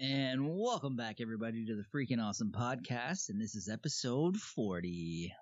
[0.00, 3.30] And welcome back, everybody, to the Freaking Awesome Podcast.
[3.30, 5.34] And this is episode 40.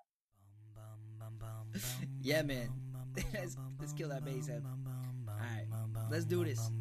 [2.21, 2.69] yeah, man.
[3.35, 4.63] let's, let's kill that bass head.
[5.29, 5.67] Alright,
[6.09, 6.71] let's do this.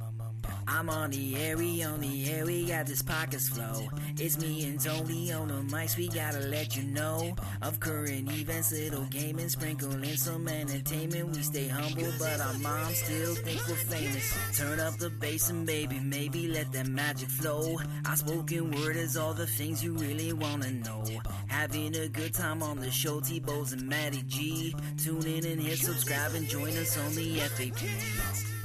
[0.68, 3.88] I'm on the air, we on the air, we got this pockets flow.
[4.18, 8.72] It's me and Tony on the mics, we gotta let you know of current events,
[8.72, 11.34] little gaming, sprinkling some entertainment.
[11.34, 14.58] We stay humble, but our moms still think we're famous.
[14.58, 17.76] Turn up the bass and baby, maybe let that magic flow.
[18.06, 21.04] Our spoken word is all the things you really wanna know.
[21.48, 24.74] Having a good time on the show, T-Bows and Matty G.
[24.98, 28.55] Tune in and hit subscribe and join us on the FAP.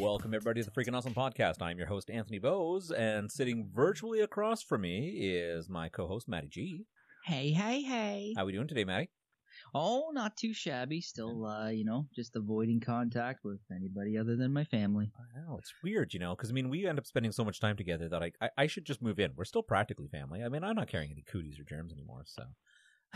[0.00, 1.60] Welcome everybody to the Freaking Awesome Podcast.
[1.60, 6.48] I'm your host Anthony Bose, and sitting virtually across from me is my co-host Maddie
[6.48, 6.84] G.
[7.24, 8.32] Hey, hey, hey.
[8.36, 9.10] How we doing today, Maddie?
[9.74, 11.00] Oh, not too shabby.
[11.00, 15.10] Still, uh, you know, just avoiding contact with anybody other than my family.
[15.34, 17.76] Wow, it's weird, you know, because I mean, we end up spending so much time
[17.76, 19.32] together that I, I I should just move in.
[19.34, 20.44] We're still practically family.
[20.44, 22.44] I mean, I'm not carrying any cooties or germs anymore, so.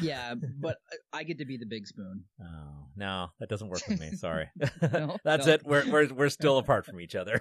[0.00, 0.78] Yeah, but
[1.12, 2.24] I- get to be the big spoon.
[2.40, 4.10] Oh no, that doesn't work with me.
[4.16, 4.48] Sorry,
[4.92, 5.52] No, that's no.
[5.54, 5.62] it.
[5.64, 7.40] We're we're we're still apart from each other.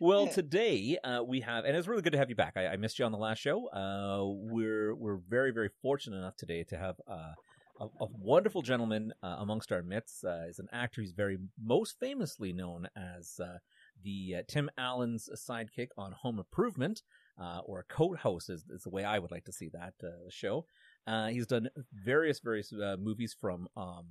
[0.00, 2.54] well, today uh, we have, and it's really good to have you back.
[2.56, 3.66] I, I missed you on the last show.
[3.68, 7.32] Uh, we're we're very very fortunate enough today to have uh,
[7.80, 10.24] a, a wonderful gentleman uh, amongst our midst.
[10.24, 11.00] Uh, is an actor.
[11.00, 13.58] He's very most famously known as uh,
[14.02, 17.02] the uh, Tim Allen's sidekick on Home Improvement,
[17.40, 20.28] uh, or Coat House is, is the way I would like to see that uh,
[20.28, 20.66] show.
[21.06, 24.06] Uh, he's done various various uh, movies from um,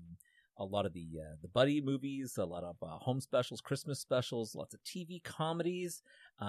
[0.58, 4.00] a lot of the uh, the buddy movies, a lot of uh, home specials, Christmas
[4.00, 6.02] specials, lots of TV comedies.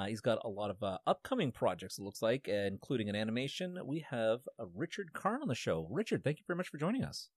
[0.07, 1.99] He's got a lot of upcoming projects.
[1.99, 3.79] It looks like, including an animation.
[3.85, 4.41] We have
[4.75, 5.89] Richard Karn on the show.
[5.91, 7.31] Richard, thank you very much for joining us.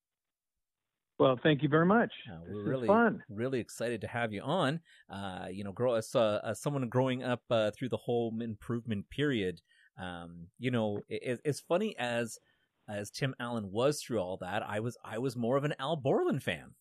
[1.19, 2.11] Well, thank you very much.
[2.31, 3.23] Uh, This we're is really fun.
[3.29, 4.79] really excited to have you on.
[5.09, 9.09] Uh, you know, grow as uh, as someone growing up uh, through the home improvement
[9.09, 9.61] period.
[9.97, 12.39] Um, you know, it, it's funny as
[12.87, 14.63] as Tim Allen was through all that.
[14.67, 16.73] I was I was more of an Al Borland fan.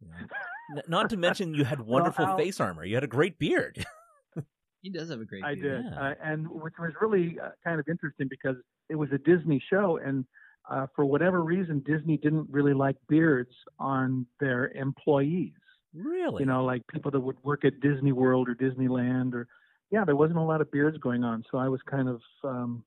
[0.00, 2.84] You know, Not to mention, you had wonderful Al- face armor.
[2.84, 3.84] You had a great beard.
[4.82, 5.82] He does have a great I beard.
[5.82, 6.00] did, Yeah.
[6.10, 8.54] uh, and which was really uh, kind of interesting because
[8.88, 10.24] it was a Disney show, and
[10.70, 15.52] uh, for whatever reason, Disney didn't really like beards on their employees.
[15.94, 16.42] really?
[16.42, 19.46] You know, like people that would work at Disney World or Disneyland, or
[19.90, 21.44] yeah, there wasn't a lot of beards going on.
[21.50, 22.84] So I was kind of, um,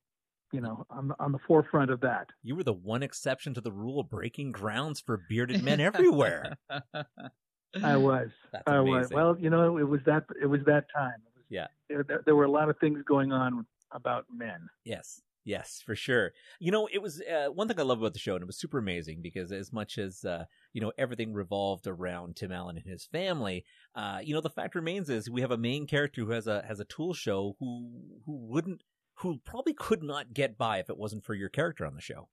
[0.51, 2.27] you know, on the, on the forefront of that.
[2.43, 6.57] you were the one exception to the rule, breaking grounds for bearded men everywhere.
[7.83, 8.29] I was.
[8.51, 9.09] That's I was.
[9.11, 10.23] Well, you know, it was that.
[10.41, 11.13] It was that time.
[11.25, 11.67] It was, Yeah.
[11.87, 14.67] There, there, there were a lot of things going on about men.
[14.83, 15.21] Yes.
[15.45, 16.31] Yes, for sure.
[16.59, 18.57] You know, it was uh, one thing I love about the show, and it was
[18.59, 22.85] super amazing because as much as uh, you know everything revolved around Tim Allen and
[22.85, 26.31] his family, uh, you know the fact remains is we have a main character who
[26.31, 27.89] has a has a tool show who
[28.25, 28.83] who wouldn't
[29.15, 32.27] who probably could not get by if it wasn't for your character on the show.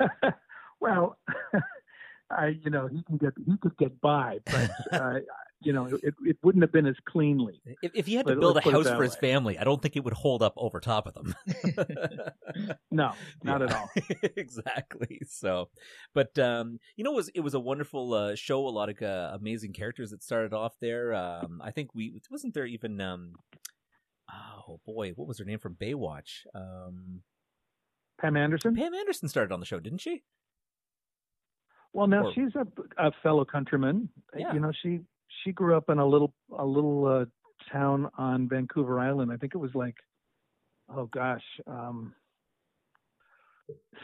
[0.80, 1.18] well,
[2.30, 5.14] I, you know, he can get he could get by, but uh,
[5.60, 7.60] you know, it, it wouldn't have been as cleanly.
[7.82, 9.30] If, if he had to Let- build a let's put it house for his way.
[9.32, 11.34] family, I don't think it would hold up over top of them.
[12.90, 13.12] No,
[13.44, 13.90] not at all.
[14.36, 15.20] exactly.
[15.28, 15.68] So,
[16.14, 18.66] but um, you know, it was it was a wonderful uh, show.
[18.66, 21.14] A lot of uh, amazing characters that started off there.
[21.14, 23.00] Um, I think we wasn't there even.
[23.00, 23.34] Um,
[24.32, 26.46] oh boy, what was her name from Baywatch?
[26.54, 27.20] Um,
[28.20, 28.74] Pam Anderson.
[28.74, 30.22] Pam Anderson started on the show, didn't she?
[31.92, 32.66] Well, now Or- she's a,
[33.08, 34.08] a fellow countryman.
[34.36, 34.52] Yeah.
[34.54, 35.00] You know, she
[35.44, 37.24] she grew up in a little a little uh,
[37.72, 39.30] town on Vancouver Island.
[39.32, 39.96] I think it was like,
[40.88, 42.14] oh gosh, um,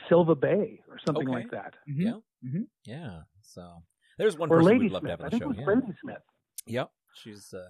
[0.09, 1.37] Silva Bay or something Okay.
[1.43, 1.75] like that.
[1.89, 2.01] Mhm.
[2.43, 2.49] Yeah.
[2.49, 2.69] Mhm.
[2.85, 3.23] Yeah.
[3.41, 3.83] So
[4.19, 5.61] there's one Or person Lady we'd love to have on the I the think show.
[5.61, 5.87] it was Yeah.
[5.87, 6.23] Ladysmith.
[6.67, 7.69] Yep, she's uh,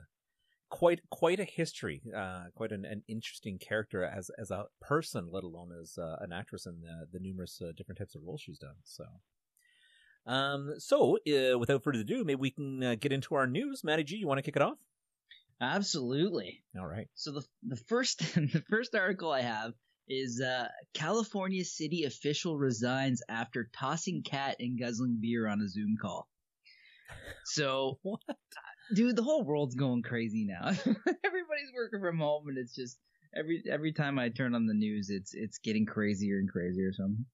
[0.71, 5.45] quite quite a history, uh, quite an, an interesting character as as a person, let
[5.45, 8.59] alone as uh, an actress in the, the numerous uh, different types of roles she's
[8.59, 8.77] done.
[8.85, 9.05] So,
[10.27, 13.85] um, so uh, without further ado, maybe we can uh, get into our news.
[13.85, 14.79] Matty G, you want to kick it off?
[15.61, 16.63] Absolutely.
[16.79, 17.09] All right.
[17.15, 19.73] So the the first the first article I have
[20.09, 25.97] is uh, California city official resigns after tossing cat and guzzling beer on a Zoom
[26.01, 26.29] call.
[27.47, 28.21] So, What?
[28.95, 30.69] dude, the whole world's going crazy now.
[30.69, 32.99] Everybody's working from home, and it's just
[33.35, 36.93] every every time I turn on the news, it's it's getting crazier and crazier.
[36.93, 37.25] Something.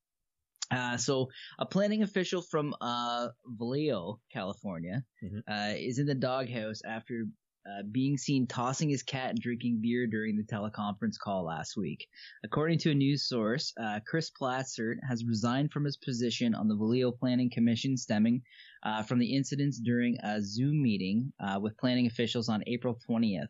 [0.71, 1.29] Uh, so
[1.59, 5.43] a planning official from uh, Vallejo, California, Mhm.
[5.49, 7.25] uh, is in the doghouse after
[7.67, 12.07] uh, being seen tossing his cat and drinking beer during the teleconference call last week.
[12.43, 16.75] According to a news source, uh, Chris Platzer has resigned from his position on the
[16.75, 18.43] Vallejo Planning Commission stemming
[18.83, 23.49] uh, from the incidents during a Zoom meeting uh, with planning officials on April 20th.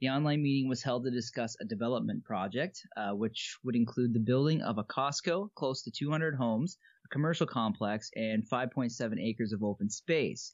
[0.00, 4.20] The online meeting was held to discuss a development project, uh, which would include the
[4.20, 9.64] building of a Costco, close to 200 homes, a commercial complex, and 5.7 acres of
[9.64, 10.52] open space.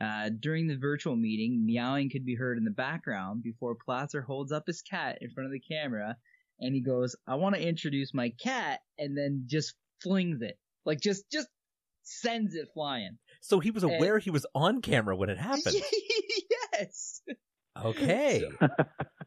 [0.00, 4.52] Uh, during the virtual meeting, meowing could be heard in the background before Platzer holds
[4.52, 6.16] up his cat in front of the camera
[6.60, 10.56] and he goes, I want to introduce my cat, and then just flings it.
[10.84, 11.48] Like, just, just
[12.02, 13.18] sends it flying.
[13.40, 15.74] So he was aware and, he was on camera when it happened.
[16.72, 17.22] yes.
[17.82, 18.44] Okay.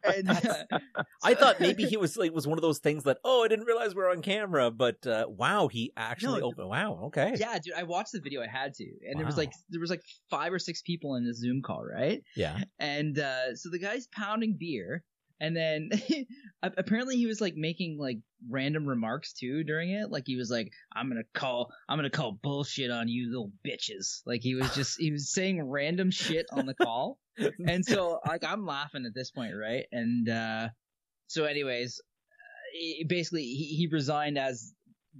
[0.04, 0.78] and, uh,
[1.22, 3.66] I thought maybe he was like was one of those things that oh I didn't
[3.66, 6.68] realize we are on camera, but uh, wow he actually no, opened.
[6.68, 7.34] Wow, okay.
[7.38, 8.42] Yeah, dude, I watched the video.
[8.42, 9.18] I had to, and wow.
[9.18, 12.22] there was like there was like five or six people in the Zoom call, right?
[12.36, 12.58] Yeah.
[12.78, 15.04] And uh, so the guy's pounding beer,
[15.40, 15.90] and then
[16.62, 18.18] apparently he was like making like
[18.48, 20.10] random remarks too during it.
[20.10, 24.22] Like he was like, "I'm gonna call, I'm gonna call bullshit on you little bitches."
[24.26, 27.18] Like he was just he was saying random shit on the call,
[27.66, 29.84] and so like I'm laughing at this point, right?
[29.92, 30.68] And uh
[31.28, 34.72] so, anyways, uh, basically he, he resigned as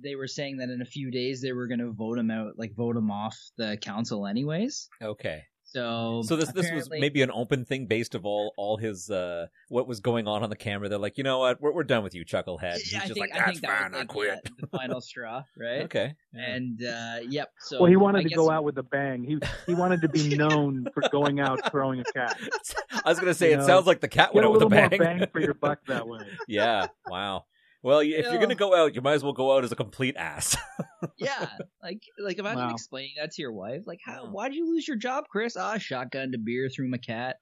[0.02, 2.74] they were saying that in a few days they were gonna vote him out, like
[2.74, 4.88] vote him off the council, anyways.
[5.02, 5.42] Okay.
[5.70, 9.48] So so this this was maybe an open thing based of all all his uh
[9.68, 10.88] what was going on on the camera.
[10.88, 12.78] They're like, you know what, we're we're done with you, Chucklehead.
[12.78, 14.44] He's I just think, like, that's I think fine, that I quit.
[14.44, 15.82] The, the final straw, right?
[15.82, 16.14] okay.
[16.32, 16.54] Yeah.
[16.54, 17.52] And uh yep.
[17.60, 18.36] So well, he wanted I to guess...
[18.36, 19.24] go out with a bang.
[19.24, 22.38] He he wanted to be known for going out throwing a cat.
[23.04, 24.66] I was gonna say you it know, sounds like the cat went out with a
[24.66, 24.88] a bang.
[24.90, 26.26] More bang for your buck that way.
[26.46, 26.86] yeah.
[27.06, 27.44] Wow.
[27.82, 30.16] Well, if you're gonna go out, you might as well go out as a complete
[30.16, 30.56] ass.
[31.16, 31.48] yeah,
[31.82, 32.70] like like imagine Wow.
[32.72, 33.82] explaining that to your wife.
[33.86, 34.24] Like, how?
[34.24, 34.30] Wow.
[34.30, 35.56] Why'd you lose your job, Chris?
[35.56, 37.36] Ah, shotgun to beer through my cat.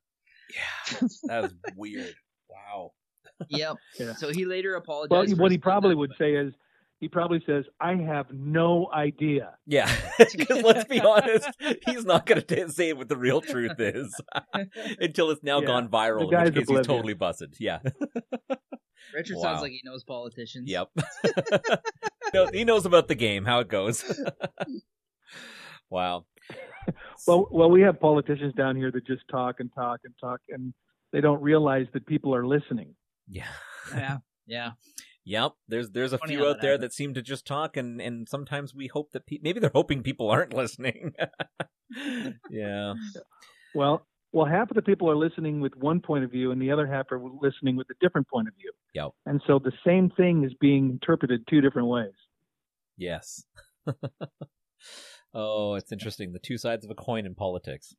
[0.54, 2.14] yeah, that was weird.
[2.50, 2.92] Wow.
[3.48, 3.76] Yep.
[3.98, 4.14] Yeah.
[4.14, 5.10] So he later apologized.
[5.10, 6.52] Well, what he probably conduct, would say is,
[7.00, 11.48] he probably says, "I have no idea." Yeah, because let's be honest,
[11.86, 14.18] he's not going to say what the real truth is
[15.00, 15.66] until it's now Yeah.
[15.66, 16.20] gone viral.
[16.20, 17.54] The In guy's which case, he's totally busted.
[17.60, 17.80] Yeah.
[19.14, 19.42] Richard Wow.
[19.42, 20.68] sounds like he knows politicians.
[20.68, 20.88] Yep.
[22.34, 24.02] No, he knows about the game, how it goes.
[25.90, 26.24] wow.
[27.26, 30.72] Well, well, we have politicians down here that just talk and talk and talk, and
[31.12, 32.94] they don't realize that people are listening.
[33.28, 33.46] Yeah.
[33.94, 34.18] Yeah.
[34.46, 34.70] Yeah.
[35.26, 35.52] Yep.
[35.66, 36.92] There's there's a Funny few out that there happens.
[36.92, 40.02] that seem to just talk, and and sometimes we hope that pe- maybe they're hoping
[40.02, 41.14] people aren't listening.
[42.50, 42.94] yeah.
[43.74, 46.70] Well, well, half of the people are listening with one point of view, and the
[46.70, 48.70] other half are listening with a different point of view.
[48.94, 49.10] Yep.
[49.26, 52.12] And so the same thing is being interpreted two different ways.
[52.96, 53.44] Yes.
[55.34, 56.32] oh, it's interesting.
[56.32, 57.94] The two sides of a coin in politics.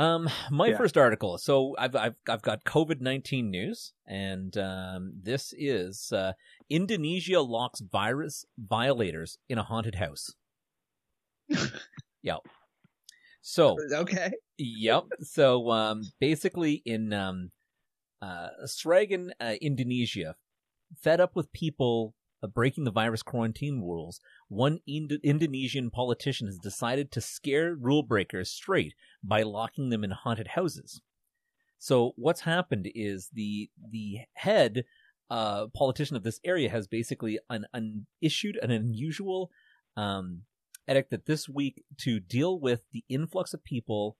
[0.00, 0.78] Um, my Yeah.
[0.78, 1.36] first article.
[1.36, 6.32] So I've I've I've got COVID nineteen news, and um, this is uh,
[6.70, 10.34] Indonesia locks virus violators in a haunted house.
[12.22, 12.38] yep.
[13.42, 14.32] So Okay.
[14.56, 15.04] Yep.
[15.20, 17.50] So um, basically, in um,
[18.22, 20.34] uh, Sragen, uh, Indonesia,
[20.96, 26.58] fed up with people uh, breaking the virus quarantine rules, one Ind- Indonesian politician has
[26.58, 31.00] decided to scare rule breakers straight by locking them in haunted houses.
[31.78, 34.84] So what's happened is the the head
[35.30, 39.50] uh, politician of this area has basically an, an issued an unusual
[39.96, 40.42] um,
[40.88, 44.16] edict that this week to deal with the influx of people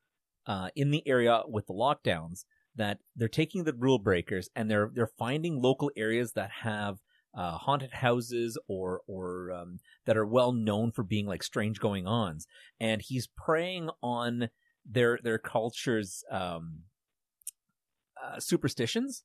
[0.47, 2.45] uh, in the area with the lockdowns
[2.77, 6.99] that they're taking the rule breakers and they're they're finding local areas that have
[7.35, 12.07] uh, haunted houses or or um, that are well known for being like strange going
[12.07, 12.47] ons
[12.81, 14.51] and he's preying on
[14.85, 16.81] their their culture's um,
[18.23, 19.25] uh, superstitions.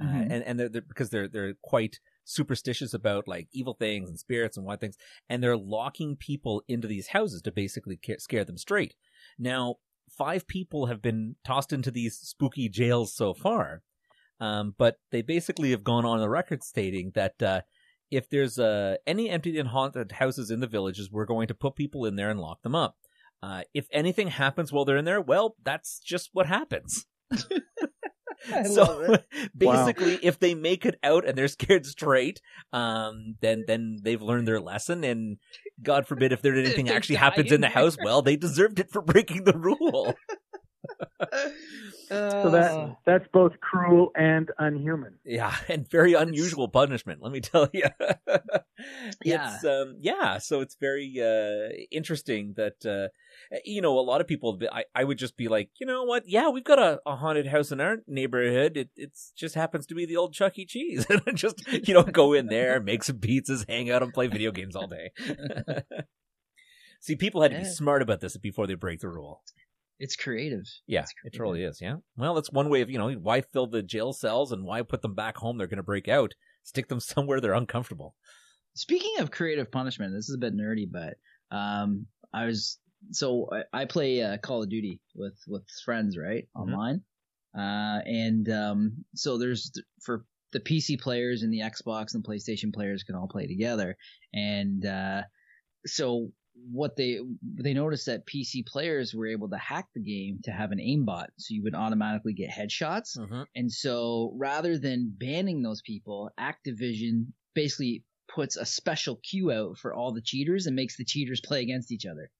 [0.00, 0.22] Uh, Mhm.
[0.30, 4.56] and and they're, they're because they're they're quite superstitious about like evil things and spirits
[4.56, 4.96] and what things.
[5.28, 8.94] And they're locking people into these houses to basically ca- scare them straight.
[9.38, 9.76] Now
[10.08, 13.82] five people have been tossed into these spooky jails so far
[14.40, 17.60] um, but they basically have gone on the record stating that uh,
[18.10, 21.76] if there's uh, any empty and haunted houses in the villages we're going to put
[21.76, 22.96] people in there and lock them up.
[23.40, 27.06] Uh, if anything happens while they're in there well that's just what happens.
[28.64, 29.18] So
[29.56, 32.40] basically if they make it out and they're scared straight
[32.72, 35.38] um then then they've learned their lesson and
[35.82, 39.02] god forbid if there anything actually happens in the house well they deserved it for
[39.02, 40.14] breaking the rule
[42.10, 45.18] So that that's both cruel and unhuman.
[45.24, 47.84] Yeah, and very unusual punishment, let me tell you.
[49.24, 49.56] Yeah.
[49.56, 53.08] It's, um, yeah, so it's very uh, interesting that, uh,
[53.64, 56.22] you know, a lot of people, I, I would just be like, you know what?
[56.28, 58.76] Yeah, we've got a, a haunted house in our neighborhood.
[58.76, 60.64] It it's just happens to be the old Chuck E.
[60.64, 61.06] Cheese.
[61.26, 64.52] and just, you know, go in there, make some pizzas, hang out, and play video
[64.52, 65.10] games all day.
[67.00, 67.70] See, people had to be Yeah.
[67.70, 69.42] smart about this before they break the rule.
[69.98, 70.64] It's creative.
[70.86, 71.38] Yeah, It's it creative.
[71.38, 71.80] totally is.
[71.80, 71.96] Yeah.
[72.16, 75.02] Well, that's one way of, you know, why fill the jail cells and why put
[75.02, 75.58] them back home?
[75.58, 76.34] They're going to break out.
[76.62, 78.14] Stick them somewhere they're uncomfortable.
[78.74, 81.16] Speaking of creative punishment, this is a bit nerdy, but
[81.56, 82.78] um, I was
[83.10, 86.60] so I, I play uh, Call of Duty with with friends, right, Mhm.
[86.62, 87.02] online,
[87.56, 89.72] uh, and um, so there's
[90.04, 93.96] for the PC players and the Xbox and PlayStation players can all play together,
[94.32, 95.22] and uh,
[95.86, 96.30] so
[96.70, 100.72] what they they noticed that PC players were able to hack the game to have
[100.72, 103.18] an aimbot, so you would automatically get headshots.
[103.18, 103.42] Mm-hmm.
[103.54, 109.94] And so rather than banning those people, Activision basically puts a special queue out for
[109.94, 112.30] all the cheaters and makes the cheaters play against each other.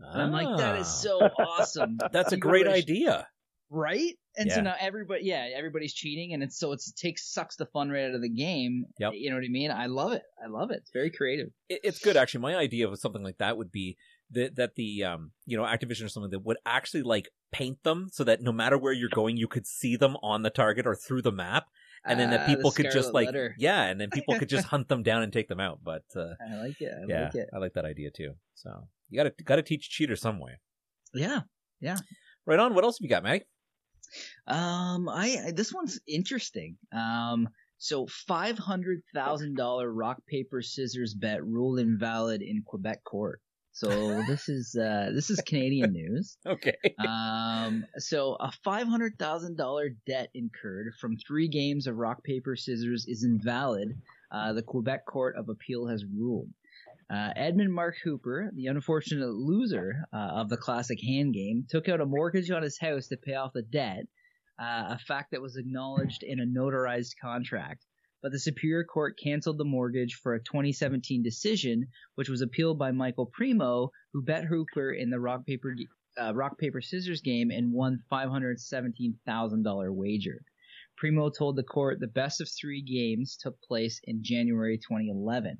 [0.00, 1.98] And I'm like, that is so awesome.
[2.02, 2.08] Ah.
[2.12, 3.26] That's a great idea.
[3.70, 4.16] Right?
[4.36, 4.54] And Yeah.
[4.56, 7.90] so now everybody, yeah, everybody's cheating, and it's so it's, it takes sucks the fun
[7.90, 8.84] right out of the game.
[8.98, 9.12] Yep.
[9.14, 9.70] You know what I mean?
[9.70, 10.22] I love it.
[10.44, 10.78] I love it.
[10.78, 11.48] It's very creative.
[11.68, 12.40] It, it's good actually.
[12.40, 13.96] My idea of something like that would be
[14.30, 18.08] that that the um you know Activision or something that would actually like paint them
[18.10, 20.96] so that no matter where you're going, you could see them on the target or
[20.96, 21.66] through the map,
[22.04, 23.54] and then that Ah, the people could just like Letter.
[23.58, 25.78] yeah, and then people could just hunt them down and take them out.
[25.84, 26.92] But uh, I like it.
[26.92, 27.48] I yeah, like it.
[27.54, 28.32] I like that idea too.
[28.56, 30.58] So you got to got to teach cheater some way.
[31.12, 31.42] Yeah.
[31.80, 31.98] Yeah.
[32.46, 32.74] Right on.
[32.74, 33.44] What else have you got, Maddie?
[34.46, 36.76] Um, I this one's interesting.
[36.92, 43.40] Um, so five hundred thousand dollar rock paper scissors bet ruled invalid in Quebec court.
[43.72, 43.88] So
[44.28, 46.38] this is uh this is Canadian news.
[46.46, 46.76] Okay.
[46.98, 52.56] Um, so a five hundred thousand dollar debt incurred from three games of rock paper
[52.56, 54.00] scissors is invalid.
[54.30, 56.48] Uh, the Quebec Court of Appeal has ruled.
[57.10, 62.00] Uh, Edmund Mark Hooper, the unfortunate loser uh, of the classic hand game, took out
[62.00, 64.06] a mortgage on his house to pay off the debt,
[64.58, 67.84] uh, a fact that was acknowledged in a notarized contract.
[68.22, 72.90] But the Superior Court canceled the mortgage for a 2017 decision, which was appealed by
[72.90, 75.74] Michael Primo, who bet Hooper in the rock paper
[76.18, 80.42] uh, rock paper scissors game and won $517,000 wager.
[80.96, 85.58] Primo told the court the best of three games took place in January 2011.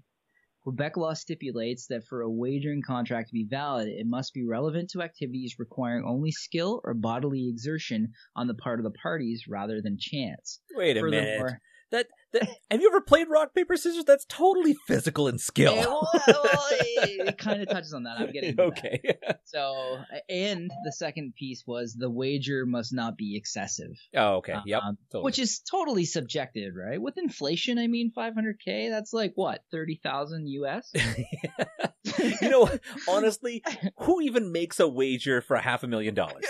[0.64, 4.88] Quebec law stipulates that for a wagering contract to be valid, it must be relevant
[4.90, 9.82] to activities requiring only skill or bodily exertion on the part of the parties rather
[9.82, 10.60] than chance.
[10.74, 11.52] Wait a minute.
[11.90, 14.04] That, that have you ever played rock paper scissors?
[14.04, 15.74] That's totally physical and skill.
[15.74, 18.18] Yeah, well, well, it, it kind of touches on that.
[18.18, 18.62] I'm getting to that.
[18.62, 19.00] okay.
[19.46, 19.98] So,
[20.28, 23.92] and the second piece was the wager must not be excessive.
[24.16, 24.56] oh, okay.
[24.66, 24.82] Yep.
[24.82, 25.24] Um, Totally.
[25.24, 27.00] Which is totally subjective, right?
[27.00, 30.90] With inflation, I mean, 500k, that's like what, 30,000 US?
[32.40, 32.68] you know,
[33.08, 33.62] honestly,
[33.98, 36.44] who even makes a wager for half a million dollars?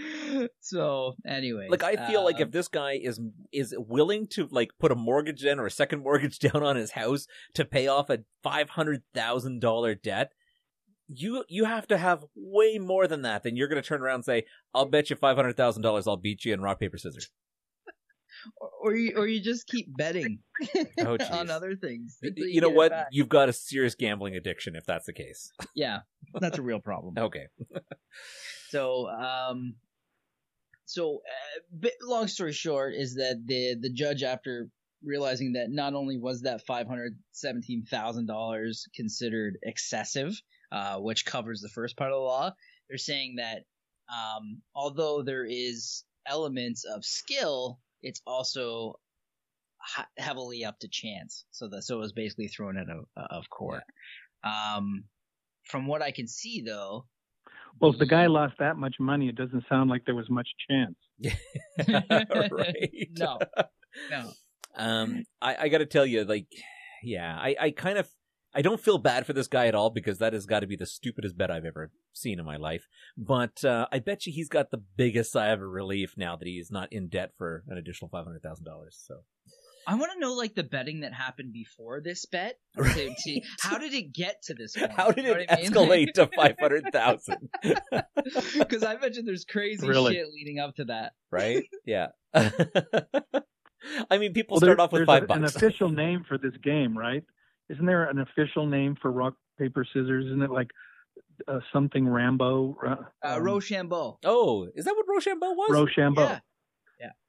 [0.00, 0.48] That's crazy.
[0.60, 1.68] So, anyway.
[1.70, 3.20] Like, I feel like um, if this guy is
[3.52, 6.92] is willing to like put a mortgage in or a second mortgage down on his
[6.92, 10.32] house to pay off a five hundred thousand dollar debt,
[11.08, 13.42] you you have to have way more than that.
[13.42, 16.06] Then you're going to turn around and say, "I'll bet you five hundred thousand dollars
[16.06, 17.30] I'll beat you in rock paper scissors."
[18.80, 20.38] or you, or you just keep betting
[20.98, 21.30] Oh, jeez.
[21.32, 22.18] on other things.
[22.22, 22.92] until You know what?
[23.10, 25.52] You've got a serious gambling addiction if that's the case.
[25.74, 26.00] Yeah,
[26.40, 27.14] that's a real problem.
[27.18, 27.46] Okay.
[28.68, 29.74] So, um,
[30.90, 34.68] so uh, bit, long story short is that the the judge, after
[35.04, 40.34] realizing that not only was that five hundred seventeen thousand dollars considered excessive,
[40.72, 42.52] uh, which covers the first part of the law,
[42.88, 43.62] they're saying that
[44.12, 48.98] um, although there is elements of skill, it's also
[50.18, 51.44] heavily up to chance.
[51.52, 53.84] So that so it was basically thrown out of of court.
[54.42, 55.04] Um,
[55.66, 57.06] from what I can see, though.
[57.80, 60.48] Well, if the guy lost that much money, it doesn't sound like there was much
[60.68, 60.96] chance.
[62.50, 63.08] right.
[63.18, 63.38] No,
[64.10, 64.30] no.
[64.76, 66.46] Um, I, I got to tell you, like,
[67.02, 68.08] yeah, I, I kind of,
[68.54, 70.76] I don't feel bad for this guy at all because that has got to be
[70.76, 72.86] the stupidest bet I've ever seen in my life.
[73.16, 76.70] But uh, I bet you he's got the biggest sigh of relief now that he's
[76.70, 79.02] not in debt for an additional five hundred thousand dollars.
[79.06, 79.20] So
[79.86, 82.56] I want to know like the betting that happened before this bet.
[82.76, 84.92] To, to, how did it get to this point?
[84.92, 85.70] how did You know it what I mean?
[85.72, 87.48] escalate to five hundred thousand?
[88.58, 90.14] Because I bet you there's crazy Really?
[90.14, 91.12] shit leading up to that.
[91.30, 91.64] right?
[91.86, 92.08] Yeah.
[92.34, 95.56] I mean, people Well, start off with five a- an bucks.
[95.56, 97.24] official name for this game, right?
[97.70, 100.26] Isn't there an official name for rock paper scissors?
[100.26, 100.68] Isn't it like
[101.48, 102.76] uh, something Rambo.
[102.86, 102.96] Uh,
[103.26, 104.18] Uh, um, Rochambeau.
[104.24, 105.70] Oh, is that what Rochambeau was?
[105.72, 106.22] Rochambeau.
[106.24, 106.38] Yeah.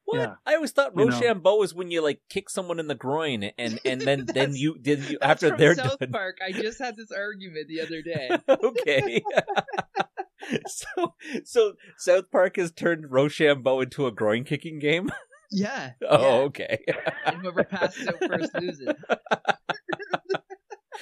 [0.04, 0.18] What?
[0.18, 0.34] Yeah.
[0.44, 1.12] I always thought You know.
[1.12, 4.76] Rochambeau is when you like kick someone in the groin and and then then you
[4.78, 6.10] did you after they're South done.
[6.10, 6.38] Park.
[6.46, 8.30] I just had this argument the other day.
[8.48, 9.22] okay.
[10.66, 11.14] so
[11.44, 15.10] so South Park has turned Rochambeau into a groin kicking game.
[15.50, 15.92] Yeah.
[16.08, 16.36] Oh, yeah.
[16.44, 16.84] okay.
[17.26, 18.88] And whoever passes out first loses.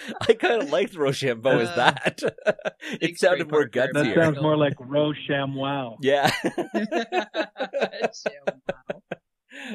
[0.28, 2.22] I kind of liked Rochambeau as Uh, that.
[3.00, 3.90] it sounded more Parker.
[3.92, 5.96] That sounds more like Rochamwow.
[6.00, 6.30] yeah.
[6.44, 7.26] Wow.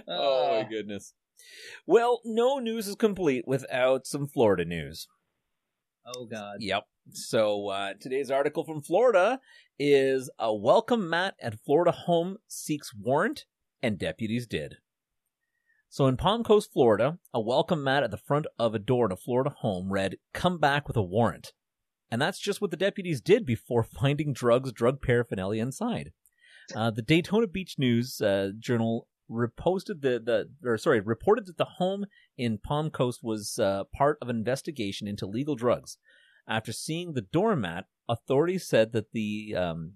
[0.07, 0.69] oh my Uh.
[0.69, 1.13] goodness.
[1.85, 5.07] Well, no news is complete without some Florida news.
[6.05, 6.57] oh God.
[6.59, 6.83] Yep.
[7.11, 9.39] So uh, today's article from Florida
[9.77, 13.45] is a welcome mat at Florida home seeks warrant,
[13.83, 14.77] and deputies did.
[15.89, 19.11] So in Palm Coast, Florida, a welcome mat at the front of a door in
[19.11, 21.53] a Florida home read, "Come back with a warrant,"
[22.11, 26.11] and that's just what the deputies did before finding drugs, drug paraphernalia inside.
[26.75, 31.65] Uh, the Daytona Beach News uh, Journal reposted the the or sorry reported that the
[31.65, 32.05] home
[32.37, 35.97] in Palm Coast was uh, part of an investigation into legal drugs.
[36.47, 39.93] After seeing the doormat, authorities said that the um,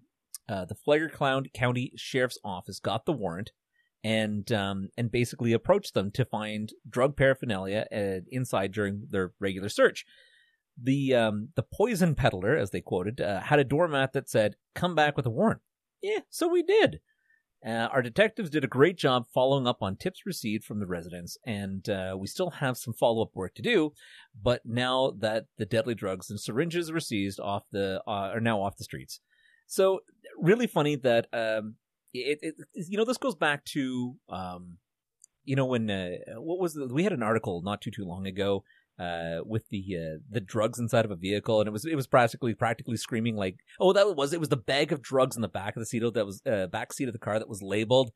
[0.47, 1.11] uh, the Flagler
[1.53, 3.51] County Sheriff's Office got the warrant
[4.03, 9.69] and um, and basically approached them to find drug paraphernalia uh, inside during their regular
[9.69, 10.05] search.
[10.81, 14.95] The um, the poison peddler, as they quoted, uh, had a doormat that said, "Come
[14.95, 15.61] back with a warrant."
[16.01, 17.01] Yeah, so we did.
[17.65, 21.37] Uh, our detectives did a great job following up on tips received from the residents,
[21.45, 23.91] and uh, we still have some follow up work to do.
[24.41, 28.61] But now that the deadly drugs and syringes were seized off the uh, are now
[28.61, 29.19] off the streets,
[29.67, 29.99] so
[30.37, 31.75] really funny that um,
[32.13, 34.77] it, it you know this goes back to um,
[35.43, 38.25] you know when uh, what was the, we had an article not too too long
[38.27, 38.63] ago
[38.99, 42.07] uh, with the uh, the drugs inside of a vehicle, and it was it was
[42.07, 45.47] practically practically screaming like, oh, that was it was the bag of drugs in the
[45.47, 48.11] back of the seat that was uh, back seat of the car that was labeled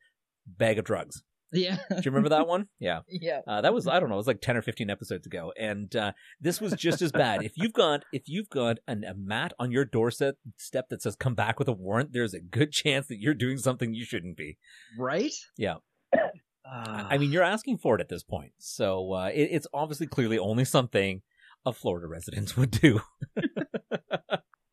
[0.46, 1.22] bag of drugs.
[1.52, 1.76] Yeah.
[1.88, 2.66] Do you remember that one?
[2.78, 3.00] Yeah.
[3.08, 3.40] Yeah.
[3.46, 5.94] Uh, that was I don't know, it was like ten or fifteen episodes ago, and
[5.94, 7.42] uh, this was just as bad.
[7.42, 11.16] If you've got if you've got an, a mat on your doorstep step that says
[11.16, 14.36] "come back with a warrant," there's a good chance that you're doing something you shouldn't
[14.36, 14.58] be.
[14.98, 15.32] Right?
[15.56, 15.76] Yeah.
[16.66, 17.08] Ah.
[17.10, 20.38] I mean, you're asking for it at this point, so uh, it, it's obviously clearly
[20.38, 21.20] only something
[21.66, 23.02] a Florida resident would do.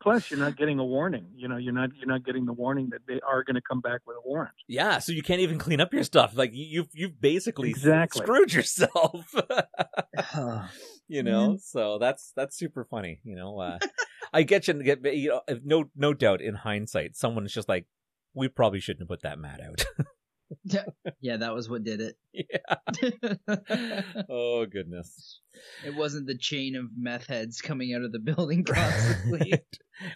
[0.02, 1.26] Plus, you're not getting a warning.
[1.36, 3.80] You know, you're not you're not getting the warning that they are going to come
[3.80, 4.54] back with a warrant.
[4.68, 6.36] Yeah, so you can't even clean up your stuff.
[6.36, 8.22] Like you- you've you've basically Exactly.
[8.22, 9.34] screwed yourself.
[11.08, 13.78] You know so that's that's super funny you know uh
[14.32, 17.84] i get you get you know no no doubt in hindsight someone's just like
[18.32, 19.84] we probably shouldn't have put that mat out
[20.64, 20.84] yeah,
[21.22, 22.16] that was what did it.
[22.32, 25.40] yeah oh goodness
[25.86, 29.52] it wasn't the chain of meth heads coming out of the building constantly.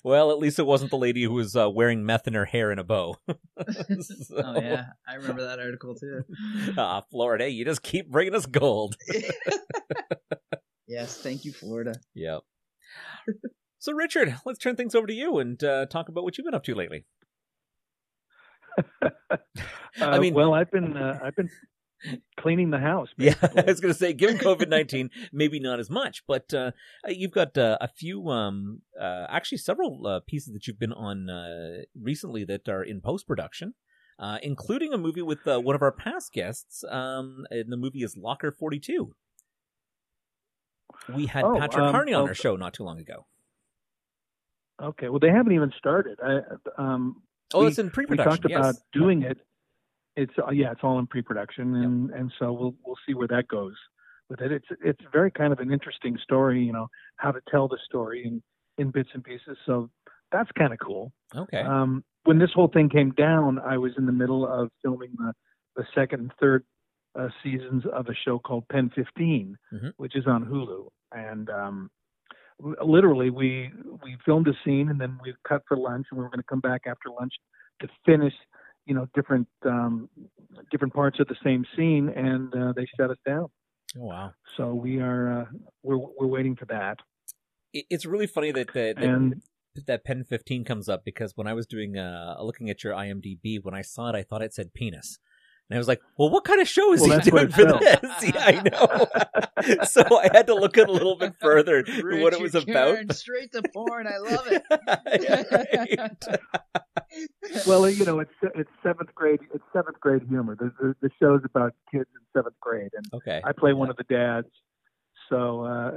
[0.04, 2.72] well at least it wasn't the lady who was uh, wearing meth in her hair
[2.72, 3.14] in a bow
[4.00, 6.22] So- Oh yeah, I remember that article too.
[6.78, 8.96] ah florida you just keep bringing us gold
[10.88, 11.94] yes, thank you, Florida.
[12.14, 12.40] yep
[13.78, 16.54] so richard let's turn things over to you and uh, talk about what you've been
[16.54, 17.04] up to lately
[20.00, 21.48] Uh, mean- well, I've been uh, I've been
[22.38, 23.08] cleaning the house.
[23.18, 23.34] Yeah.
[23.40, 26.72] I was going to say, given COVID nineteen, maybe not as much, but uh,
[27.08, 31.30] you've got uh, a few, um, uh, actually several uh, pieces that you've been on
[31.30, 33.74] uh, recently that are in post production,
[34.18, 36.84] uh, including a movie with uh, one of our past guests.
[36.90, 39.14] Um, and the movie is Locker Forty Two.
[41.14, 43.26] We had Oh, Patrick um, Carney on well, our show not too long ago.
[44.82, 45.08] Okay.
[45.08, 46.18] Well, they haven't even started.
[46.22, 46.40] I,
[46.78, 47.22] um,
[47.54, 48.30] Oh, we- it's in pre-production.
[48.30, 48.58] We talked yes.
[48.58, 49.38] about doing it.
[50.16, 53.48] It's uh, yeah, it's all in pre-production, and and so we'll we'll see where that
[53.48, 53.74] goes
[54.30, 54.50] with it.
[54.50, 58.24] It's it's very kind of an interesting story, you know, how to tell the story
[58.24, 58.42] in
[58.78, 59.58] in bits and pieces.
[59.66, 59.90] So
[60.32, 61.12] that's kind of cool.
[61.34, 61.60] Okay.
[61.60, 65.32] Um, when this whole thing came down, I was in the middle of filming the,
[65.76, 66.64] the second and third
[67.18, 69.92] uh, seasons of a show called Pen 15, Mhm.
[69.98, 70.88] which is on Hulu.
[71.12, 71.90] And um,
[72.60, 73.70] literally, we
[74.02, 76.46] we filmed a scene and then we cut for lunch, and we were going to
[76.48, 77.32] come back after lunch
[77.80, 78.32] to finish,
[78.86, 80.08] you know, different um,
[80.70, 83.48] different parts of the same scene, and uh, they shut us down.
[83.98, 84.32] oh wow.
[84.56, 85.44] So we are uh,
[85.82, 86.98] we're we're waiting for that.
[87.72, 89.42] It's really funny that that, that And
[89.86, 93.62] that pen 15 comes up because when I was doing uh looking at your IMDb
[93.62, 95.18] when I saw it I thought it said penis.
[95.68, 98.00] And I was like, "Well, what kind of show is Well, he doing for says.
[98.00, 98.62] this?" yeah, I
[99.72, 99.84] know.
[99.84, 102.66] so I had to look it a little bit further through what it was about.
[102.94, 104.06] Karen, straight to porn.
[104.06, 104.62] I love it.
[105.20, 106.20] Yeah, right.
[107.66, 109.40] Well, you know, it's it's seventh grade.
[109.54, 110.56] It's seventh grade humor.
[110.56, 113.40] The the, the show's about kids in seventh grade, and Okay.
[113.44, 114.48] I play one of the dads.
[115.28, 115.90] So uh,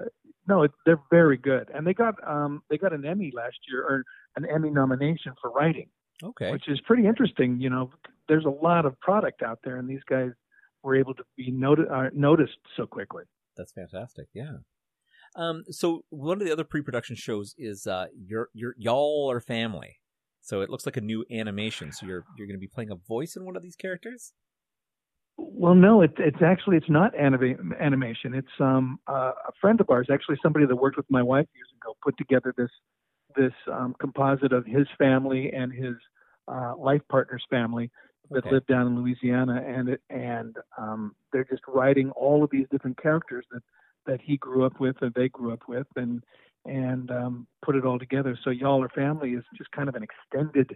[0.47, 3.83] no, it, they're very good, and they got um they got an Emmy last year
[3.83, 4.03] or
[4.35, 5.89] an Emmy nomination for writing,
[6.23, 6.51] Okay.
[6.51, 7.59] which is pretty interesting.
[7.59, 7.91] You know,
[8.29, 10.29] there's a lot of product out there, and these guys
[10.83, 13.23] were able to be noti- uh, noticed so quickly.
[13.57, 14.27] That's fantastic.
[14.33, 14.57] Yeah.
[15.35, 19.97] Um, so one of the other pre-production shows is uh, your your y'all are family.
[20.41, 21.91] So it looks like a new animation.
[21.91, 24.33] So you're you're going to be playing a voice in one of these characters.
[25.37, 28.33] Well, no, it, it's actually it's not anima- animation.
[28.33, 31.69] It's um uh, a friend of ours, actually somebody that worked with my wife years
[31.81, 32.69] ago, put together this
[33.35, 35.95] this um, composite of his family and his
[36.47, 37.91] uh, life partner's family
[38.31, 38.51] that Okay.
[38.51, 43.01] lived down in Louisiana, and it, and um, they're just writing all of these different
[43.01, 43.63] characters that
[44.05, 46.23] that he grew up with and they grew up with, and
[46.65, 48.37] and um, put it all together.
[48.43, 50.75] So y'all are family is just kind of an extended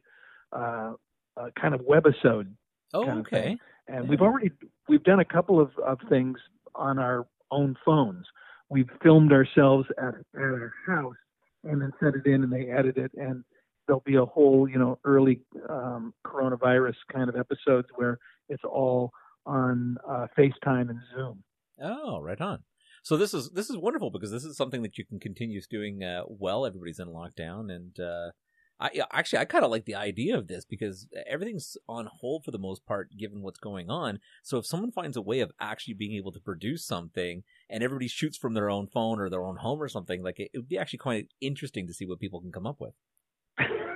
[0.51, 0.93] uh,
[1.37, 2.47] uh, kind of webisode
[2.93, 3.43] Oh, kind of okay.
[3.43, 3.59] thing.
[3.87, 4.09] and Yeah.
[4.09, 4.51] we've already
[4.87, 6.37] we've done a couple of, of things
[6.75, 8.25] on our own phones.
[8.69, 11.15] We've filmed ourselves at, at our house
[11.63, 13.43] and then set it in and they edit it and
[13.87, 18.19] there'll be a whole you know early um, coronavirus kind of episodes where
[18.49, 19.11] it's all
[19.45, 21.43] on uh, FaceTime and Zoom.
[21.81, 22.63] Oh, right on.
[23.03, 26.03] So this is this is wonderful because this is something that you can continue doing
[26.03, 26.65] uh, well.
[26.65, 28.31] Everybody's in lockdown, and uh,
[28.79, 32.51] I actually I kind of like the idea of this because everything's on hold for
[32.51, 34.19] the most part, given what's going on.
[34.41, 38.07] So if someone finds a way of actually being able to produce something, and everybody
[38.07, 40.69] shoots from their own phone or their own home or something, like it, it would
[40.69, 42.93] be actually quite interesting to see what people can come up with.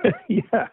[0.28, 0.68] yeah.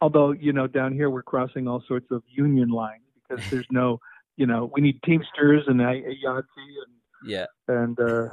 [0.00, 3.98] Although, you know, down here we're crossing all sorts of union lines because there's no,
[4.36, 7.46] you know, we need Teamsters and I- IATSE and Yeah.
[7.68, 8.28] and uh,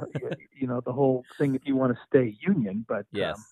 [0.52, 2.84] you know the whole thing if you want to stay union.
[2.88, 3.36] But Yes.
[3.36, 3.44] um,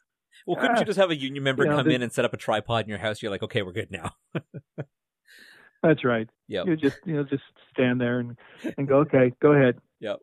[0.46, 2.12] well, couldn't ah, you just have a union member you know, come the- in and
[2.12, 3.22] set up a tripod in your house?
[3.22, 4.12] You're like, okay, we're good now.
[5.82, 6.28] that's right.
[6.48, 6.64] Yeah.
[6.64, 7.42] You just you know just
[7.72, 8.36] stand there and
[8.76, 10.18] and go okay, go ahead, Yep.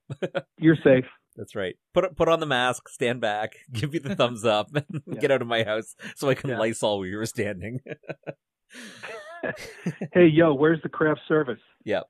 [0.57, 1.05] you're safe.
[1.35, 1.75] That's right.
[1.93, 5.19] Put put on the mask, stand back, give me the thumbs up, and Yeah.
[5.19, 6.59] get out of my house so I can Yeah.
[6.59, 7.79] Lysol where you were standing.
[10.13, 11.61] Hey yo, where's the craft service?
[11.85, 12.03] yep.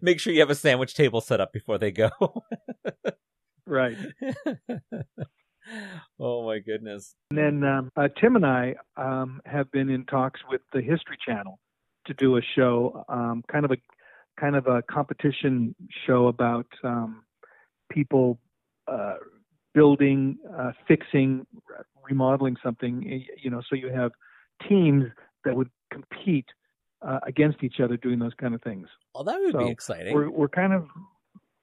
[0.00, 2.08] Make sure you have a sandwich table set up before they go.
[3.66, 3.96] Right.
[6.18, 7.14] oh my goodness.
[7.30, 11.16] And then um, uh, Tim and I um, have been in talks with the History
[11.26, 11.58] Channel
[12.06, 13.76] to do a show, um, kind of a
[14.38, 15.74] kind of a competition
[16.06, 17.24] show about um,
[17.90, 18.38] people
[18.88, 19.14] uh,
[19.74, 21.46] building, uh, fixing,
[22.08, 23.24] remodeling something.
[23.42, 24.12] You know, so you have
[24.68, 25.04] teams
[25.44, 26.46] that would compete
[27.06, 28.88] uh, against each other doing those kind of things.
[29.14, 30.14] Oh, that would be exciting.
[30.14, 30.86] We're we're kind of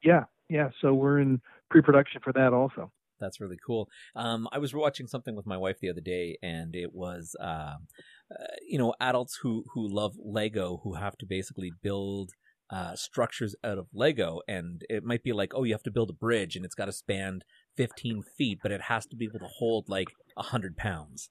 [0.04, 0.70] yeah yeah.
[0.82, 2.92] So we're in pre-production for that also.
[3.20, 3.90] That's really cool.
[4.16, 7.88] Um, I was watching something with my wife the other day, and it was, um,
[8.32, 12.32] uh, you know, adults who who love Lego who have to basically build
[12.70, 16.10] uh, structures out of Lego, and it might be like, oh, you have to build
[16.10, 17.42] a bridge, and it's got to span
[17.78, 21.30] 15 feet, but it has to be able to hold like hundred pounds.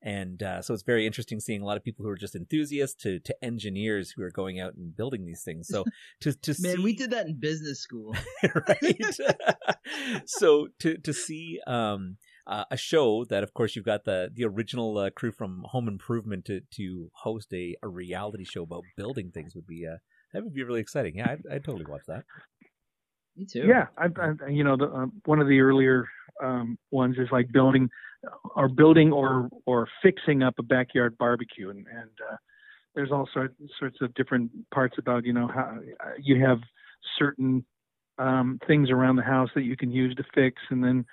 [0.00, 3.02] And uh, so it's very interesting seeing a lot of people who are just enthusiasts
[3.02, 5.66] to, to engineers who are going out and building these things.
[5.68, 5.84] So
[6.20, 8.14] to to Man, see we did that in business school.
[8.54, 9.18] right?
[10.26, 14.44] so to to see um, uh, a show that, of course, you've got the the
[14.44, 19.30] original uh, crew from Home Improvement to to host a, a reality show about building
[19.32, 19.96] things would be uh,
[20.32, 21.16] that would be really exciting.
[21.16, 22.24] Yeah, I'd, I'd totally watch that.
[23.36, 23.66] Me too.
[23.66, 26.08] Yeah, I, I, you know, the, uh, one of the earlier
[26.42, 27.88] um, ones is like building
[28.56, 32.36] or building or or fixing up a backyard barbecue, and and uh,
[32.94, 36.58] there's all sorts sorts of different parts about you know how uh, you have
[37.18, 37.64] certain
[38.18, 41.04] um, things around the house that you can use to fix, and then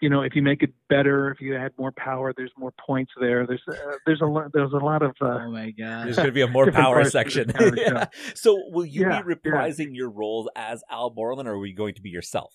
[0.00, 3.12] you know if you make it better, if you add more power, there's more points
[3.20, 3.46] there.
[3.46, 3.74] There's uh,
[4.06, 6.06] there's a lot there's a lot of uh, Oh my god.
[6.06, 7.52] There's going to be a more power parts of the section.
[7.52, 8.06] power Yeah.
[8.34, 11.94] So will you Yeah, be reprising your roles as Al Borland, or are you going
[11.94, 12.54] to be yourself?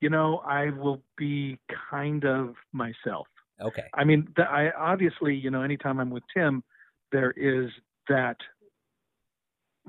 [0.00, 1.58] you know I will be
[1.90, 3.26] kind of myself.
[3.60, 3.84] Okay.
[3.94, 6.64] I mean, th- I obviously, you know, anytime I'm with Tim,
[7.12, 7.68] there is
[8.08, 8.36] that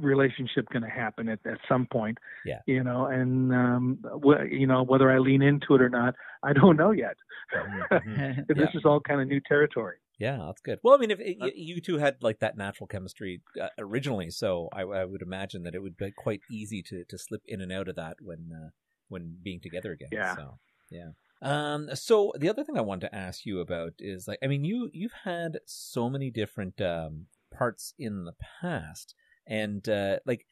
[0.01, 2.17] relationship going to happen at, at some point.
[2.45, 2.59] Yeah.
[2.65, 6.53] You know, and um, wh- you know whether I lean into it or not, I
[6.53, 7.15] don't know yet.
[7.55, 8.45] Mhm.
[8.47, 9.97] This is all kind of new territory.
[10.19, 10.79] Yeah, that's good.
[10.83, 14.69] Well, I mean, if it, you two had like that natural chemistry uh, originally, so
[14.71, 17.71] I, I would imagine that it would be quite easy to, to slip in and
[17.71, 18.69] out of that when uh,
[19.09, 20.09] when being together again.
[20.11, 20.35] Yeah.
[20.35, 20.59] So,
[20.91, 21.09] yeah.
[21.41, 21.89] Um.
[21.95, 24.91] So the other thing I wanted to ask you about is like, I mean, you
[24.93, 29.15] you've had so many different um parts in the past,
[29.47, 30.45] and uh, like,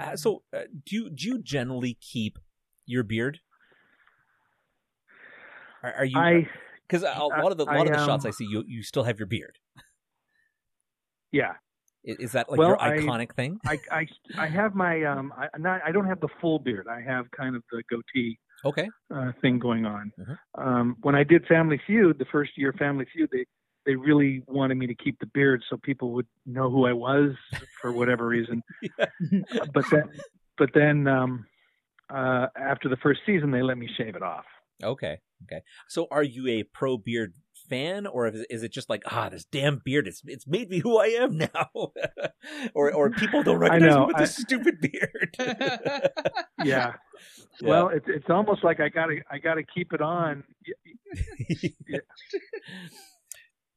[0.00, 2.38] uh, so uh, do you do you generally keep
[2.86, 3.40] your beard?
[5.82, 6.46] Are, are you?
[6.88, 8.64] Because a lot of the a I, lot of the um, shots I see, you
[8.66, 9.58] you still have your beard.
[11.32, 11.54] yeah
[12.08, 13.58] I- Is that like Well, your I- iconic thing?
[13.66, 14.06] I, I,
[14.38, 16.86] I have my um I not I don't have the full beard.
[16.88, 18.88] I have kind of the goatee Okay.
[19.14, 20.12] uh, thing going on.
[20.18, 20.38] Mhm.
[20.56, 23.44] Um, when I did Family Feud, the first year of Family Feud, they
[23.86, 27.30] they really wanted me to keep the beard so people would know who I was
[27.80, 28.62] for whatever reason.
[29.72, 30.02] but then
[30.58, 31.46] but then um,
[32.10, 34.44] uh, after the first season, they let me shave it off.
[34.82, 35.18] Okay.
[35.44, 35.62] Okay.
[35.88, 37.34] So are you a pro beard
[37.68, 40.98] fan or is it just like ah this damn beard it's it's made me who
[40.98, 41.68] I am now
[42.74, 45.34] or or people don't recognize know, me with I- this stupid beard
[46.64, 46.92] Yeah.
[47.60, 47.68] Yeah.
[47.68, 50.44] Well, it's it's almost like I gotta I gotta keep it on.
[51.88, 51.98] Yeah.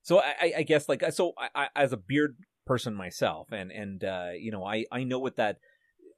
[0.10, 4.04] So I, I- guess like so I, I, as a beard person myself and and
[4.04, 5.58] uh you know I I know what that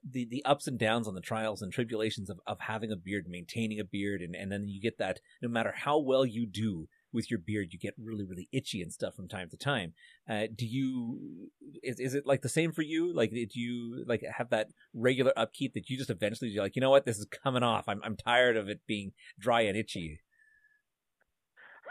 [0.10, 3.26] the the ups and downs on the trials and tribulations of, of having a beard
[3.28, 6.88] maintaining a beard and and then you get that no matter how well you do
[7.14, 9.94] with your beard you get really really itchy and stuff from time to time.
[10.30, 11.50] Uh do you
[11.84, 13.14] is, is it like the same for you?
[13.14, 16.82] Like do you like have that regular upkeep that you just eventually you're like you
[16.82, 17.06] know what?
[17.06, 17.86] This is coming off.
[17.90, 20.22] I'm, I'm tired of it being dry and itchy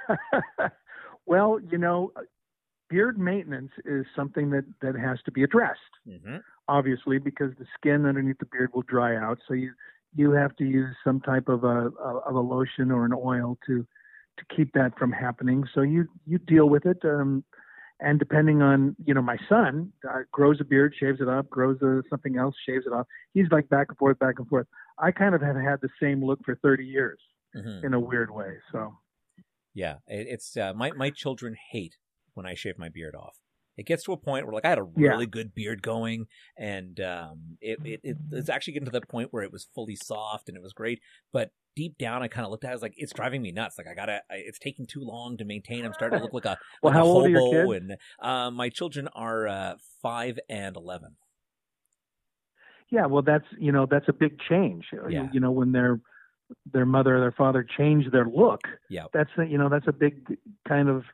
[1.31, 2.13] well, you know,
[2.91, 5.95] beard maintenance is something that that has to be addressed.
[6.07, 6.37] mm-hmm.
[6.69, 9.71] obviously because the skin underneath the beard will dry out so you
[10.21, 11.77] you have to use some type of a
[12.29, 13.87] of a lotion or an oil to
[14.39, 17.45] to keep that from happening so you you deal with it um
[18.01, 21.79] and depending on you know my son uh, grows a beard shaves it up grows
[21.83, 24.67] a, something else shaves it off he's like back and forth back and forth
[24.99, 27.21] i kind of have had the same look for 30 years
[27.57, 27.85] Mm-hmm.
[27.87, 28.81] in a weird way so
[29.75, 31.99] Yeah, it, it's uh, my my children hate
[32.35, 33.39] when I shave my beard off.
[33.77, 35.13] It gets to a point where like I had a Yeah.
[35.13, 39.33] really good beard going, and um, it, it, it it's actually getting to the point
[39.33, 41.01] where it was fully soft and it was great.
[41.33, 43.53] But deep down, I kind of looked at it I was like, it's driving me
[43.53, 43.79] nuts.
[43.79, 45.85] Like I gotta, I, it's taking too long to maintain.
[45.85, 47.43] I'm starting to look like a Well, like a how old are your hobo.
[47.43, 47.73] kids?
[47.73, 51.17] And uh, my children are uh, five and eleven.
[52.91, 54.87] Yeah, well, that's you know that's a big change.
[55.05, 55.31] Yeah.
[55.31, 56.01] You know when their
[56.73, 58.61] their mother or their father change their look.
[58.89, 59.05] Yeah.
[59.13, 60.37] That's a, you know that's a big
[60.69, 61.05] kind of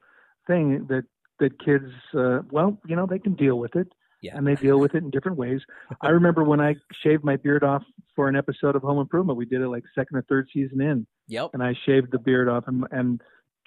[0.47, 1.05] thing that
[1.41, 3.89] that kids uh, well you know they can deal with it
[4.23, 4.37] Yeah.
[4.37, 5.61] and they deal with it in different ways.
[6.01, 7.83] I remember when I shaved my beard off
[8.15, 9.37] for an episode of Home Improvement.
[9.39, 11.51] We did it like second or third season in, Yep.
[11.55, 13.21] and I shaved the beard off and and.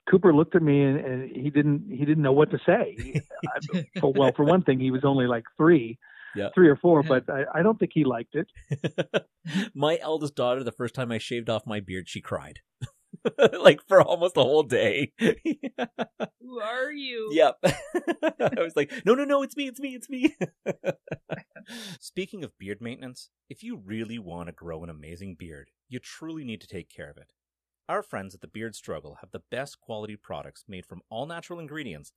[0.09, 3.21] Cooper looked at me and, and he didn't he didn't know what to say.
[3.47, 5.99] I- well, for one thing, he was only like three,
[6.35, 6.49] Yeah.
[6.53, 8.47] three or four, but I, I don't think he liked it.
[9.73, 12.59] my eldest daughter, the first time I shaved off my beard, she cried.
[13.59, 15.13] like for almost a whole day.
[15.19, 17.29] Who are you?
[17.31, 17.57] Yep.
[17.63, 20.35] I was like, no, no, no, it's me, it's me, it's me.
[21.99, 26.43] Speaking of beard maintenance, if you really want to grow an amazing beard, you truly
[26.43, 27.33] need to take care of it.
[27.87, 31.59] Our friends at the Beard Struggle have the best quality products made from all natural
[31.59, 32.11] ingredients,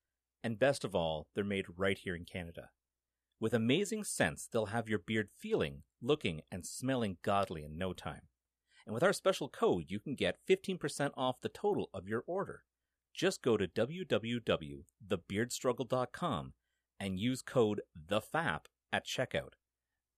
[0.44, 2.68] and best of all, they're made right here in Canada.
[3.42, 8.28] With amazing scents, they'll have your beard feeling, looking, and smelling godly in no time.
[8.86, 12.62] And with our special code, you can get 15% off the total of your order
[13.14, 16.52] just go to www.thebeardstruggle.com
[17.00, 18.60] and use code THEFAP
[18.92, 19.54] at checkout.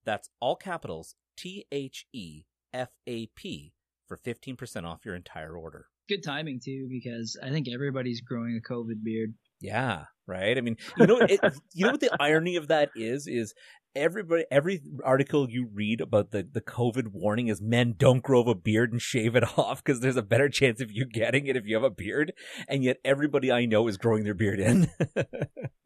[0.04, 3.72] That's all capitals T H E F A P
[4.06, 5.88] for 15% off your entire order.
[6.08, 9.34] Good timing too, because I think everybody's growing a COVID beard.
[9.60, 10.56] Yeah, right.
[10.56, 11.40] I mean, you know, it,
[11.72, 13.54] you know what the irony of that is is
[13.96, 18.54] everybody every article you read about the the COVID warning is men don't grow a
[18.54, 21.66] beard and shave it off because there's a better chance of you getting it if
[21.66, 22.32] you have a beard,
[22.68, 24.90] and yet everybody I know is growing their beard in.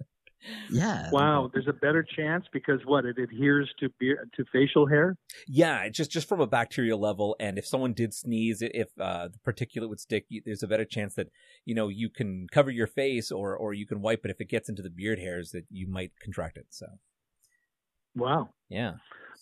[0.71, 1.11] Yeah.
[1.11, 5.17] Wow, there's a better chance because what it adheres to beard to facial hair.
[5.47, 9.29] Yeah, it's just just from a bacterial level, and if someone did sneeze, if uh,
[9.29, 11.29] the particulate would stick, there's a better chance that
[11.65, 14.49] you know you can cover your face or or you can wipe it if it
[14.49, 16.67] gets into the beard hairs that you might contract it.
[16.71, 16.87] So
[18.15, 18.95] Wow, yeah,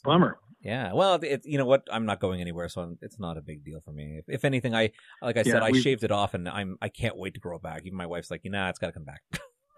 [0.04, 0.38] bummer.
[0.60, 0.92] yeah.
[0.92, 1.86] Well, it, you know what?
[1.90, 4.18] I'm not going anywhere, so I'm, it's not a big deal for me.
[4.18, 4.90] If, if anything, I
[5.22, 7.62] like I said, I shaved it off, and I'm I can't wait to grow it
[7.62, 7.82] back.
[7.84, 9.22] Even my wife's like, you know, nah, it's got to come back.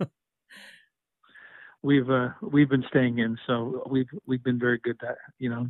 [1.83, 5.69] We've uh, we've been staying in, so we've we've been very good that you know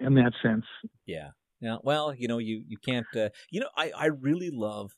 [0.00, 0.64] in, that sense.
[1.06, 1.30] Yeah.
[1.60, 1.76] Yeah.
[1.82, 3.06] Well, you know, you you can't.
[3.16, 4.92] Uh, you know, I I really love.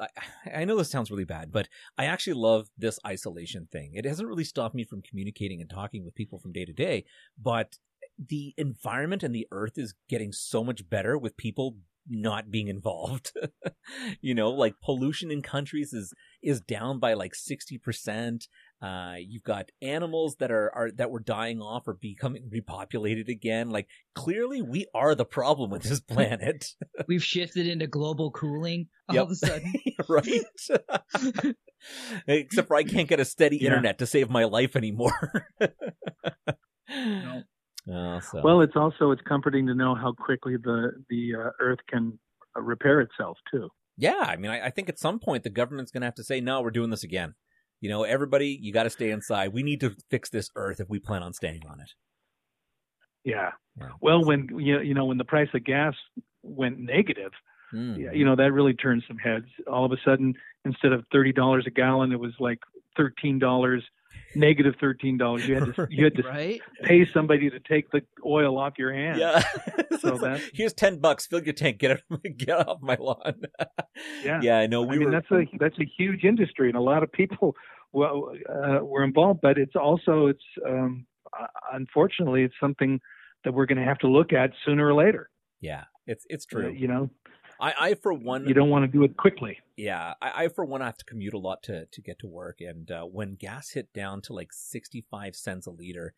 [0.00, 0.08] I,
[0.54, 3.92] I know this sounds really bad, but I actually love this isolation thing.
[3.94, 7.04] It hasn't really stopped me from communicating and talking with people from day to day,
[7.40, 7.76] but
[8.18, 11.76] the environment and the earth is getting so much better with people
[12.08, 13.32] not being involved.
[14.20, 18.48] you know, like pollution in countries is is down by like 60%.
[18.82, 23.70] Uh, you've got animals that are, are that were dying off or becoming repopulated again.
[23.70, 26.66] Like clearly we are the problem with this planet,
[27.06, 29.24] We've shifted into global cooling all Yep.
[29.24, 29.72] of a sudden.
[30.08, 31.24] right?
[32.26, 33.68] Except for I can't get a steady Yeah.
[33.68, 35.46] internet to save my life anymore.
[36.90, 37.42] No.
[37.90, 38.40] Oh, so.
[38.42, 42.18] Well, it's also it's comforting to know how quickly the the uh, Earth can
[42.56, 43.70] uh, repair itself too.
[43.96, 46.24] yeah, I mean, I, I think at some point the government's going to have to
[46.24, 47.34] say, no, we're doing this again.
[47.82, 49.52] You know, everybody, you got to stay inside.
[49.52, 51.90] We need to fix this Earth if we plan on staying on it.
[53.24, 53.50] Yeah.
[53.78, 53.90] Yeah.
[54.00, 55.94] Well, when you you know when the price of gas
[56.42, 57.32] went negative,
[57.74, 58.14] Mm.
[58.14, 59.46] you know that really turned some heads.
[59.66, 60.34] All of a sudden,
[60.66, 62.58] instead of thirty dollars a gallon, it was like
[62.98, 63.82] thirteen dollars,
[64.34, 65.46] negative thirteen dollars.
[65.46, 66.60] You had to you had to Right?
[66.82, 69.18] pay somebody to take the oil off your hands.
[69.18, 69.42] Yeah.
[70.00, 71.26] So that's- Here's ten bucks.
[71.26, 71.78] Fill your tank.
[71.78, 73.42] Get out, get off my lawn.
[74.24, 74.40] Yeah.
[74.42, 74.58] Yeah.
[74.58, 74.82] I know.
[74.82, 75.12] We I mean were.
[75.12, 77.54] that's a that's a huge industry, and a lot of people
[77.92, 79.40] well uh, were involved.
[79.42, 81.06] But it's also it's um,
[81.38, 83.00] uh, unfortunately it's something
[83.44, 85.28] that we're going to have to look at sooner or later.
[85.60, 85.84] yeah.
[86.08, 86.72] It's it's Uh, true.
[86.76, 87.10] you know,
[87.62, 88.46] I, I for one.
[88.48, 89.58] you don't want to do it quickly.
[89.76, 92.26] Yeah, I, I for one I have to commute a lot to to get to
[92.26, 96.12] work, and uh, when gas hit down to like sixty five cents a liter,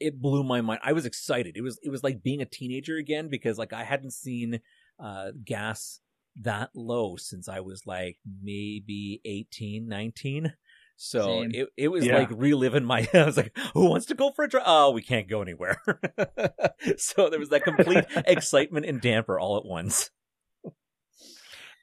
[0.00, 0.80] it blew my mind.
[0.82, 1.56] I was excited.
[1.56, 4.60] It was it was like being a teenager again because like I hadn't seen
[4.98, 6.00] uh, gas
[6.40, 10.52] that low since I was like maybe 18, 19.
[10.96, 11.50] So Same.
[11.54, 12.18] it it was Yeah.
[12.18, 13.08] like reliving my.
[13.14, 15.80] I was like, "Who wants to go for a drive?" Oh, we can't go anywhere.
[16.96, 20.10] so there was that complete excitement and damper all at once.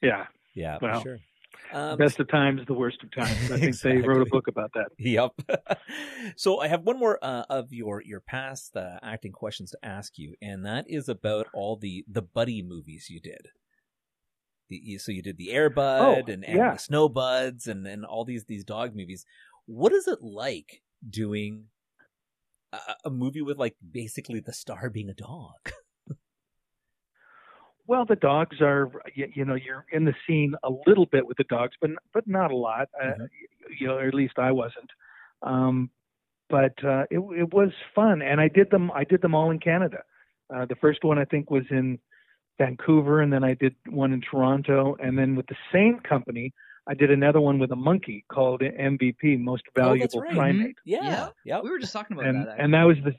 [0.02, 1.18] Yeah, Yeah, Well, for sure.
[1.72, 3.50] Um, best of times, the worst of times.
[3.50, 4.88] I think they wrote a book about that.
[4.98, 5.32] Yep.
[6.36, 10.18] so I have one more uh, of your your past uh, acting questions to ask
[10.18, 13.48] you, and that is about all the the buddy movies you did.
[14.68, 16.72] The, you- so you did the Air Bud Oh, and, and yeah.
[16.72, 19.24] the Snow Buds and and all these these dog movies.
[19.66, 21.66] What is it like doing
[22.72, 25.52] a, a movie with like basically the star being a dog?
[27.92, 31.36] Well, the dogs are, you, you know, you're in the scene a little bit with
[31.36, 32.88] the dogs, but but not a lot.
[32.98, 33.28] Uh, Mhm.
[33.78, 34.90] you know, or at least I wasn't.
[35.42, 35.90] Um,
[36.48, 38.90] but uh, it it was fun, and I did them.
[38.94, 40.04] I did them all in Canada.
[40.48, 41.98] Uh, the first one I think was in
[42.56, 46.54] Vancouver, and then I did one in Toronto, and then with the same company,
[46.86, 50.34] I did another one with a monkey called MVP, Most Valuable oh, right.
[50.34, 51.02] Primate, Yeah.
[51.02, 51.28] Yeah.
[51.44, 51.64] Yep.
[51.64, 52.58] We were just talking about and that.
[52.58, 53.14] and that was the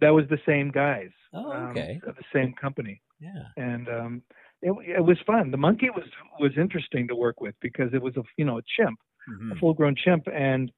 [0.00, 1.10] that was the same guys.
[1.32, 2.00] Oh, um, okay.
[2.06, 3.46] of the same company Yeah.
[3.56, 4.22] and um,
[4.62, 5.50] it, it was fun.
[5.50, 6.04] The monkey was
[6.38, 9.52] was interesting to work with because it was a you know a chimp, Mhm.
[9.52, 10.70] a full grown chimp, and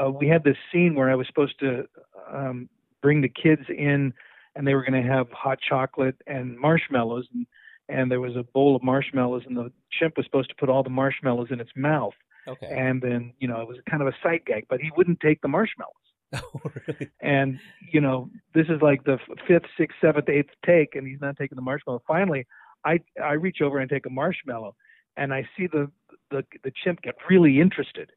[0.00, 1.86] uh, we had this scene where I was supposed to
[2.30, 2.68] um,
[3.02, 4.12] bring the kids in,
[4.54, 7.46] and they were going to have hot chocolate and marshmallows, and
[7.88, 10.82] and there was a bowl of marshmallows, and the chimp was supposed to put all
[10.84, 12.14] the marshmallows in its mouth,
[12.46, 12.68] Okay.
[12.70, 15.40] and then you know it was kind of a sight gag, but he wouldn't take
[15.40, 15.94] the marshmallows
[16.34, 17.10] Oh, really?
[17.20, 17.58] and
[17.92, 21.56] you know this is like the fifth sixth seventh eighth take and he's not taking
[21.56, 22.02] the marshmallow.
[22.06, 22.46] Finally
[22.84, 24.74] i i reach over and take a marshmallow
[25.16, 25.90] and i see the
[26.30, 28.10] the the chimp get really interested.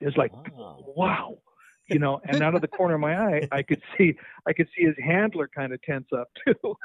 [0.00, 0.84] It's like Wow.
[0.96, 1.38] wow.
[1.88, 4.14] You know and out of the corner of my eye i could see
[4.46, 6.76] i could see his handler kind of tense up too.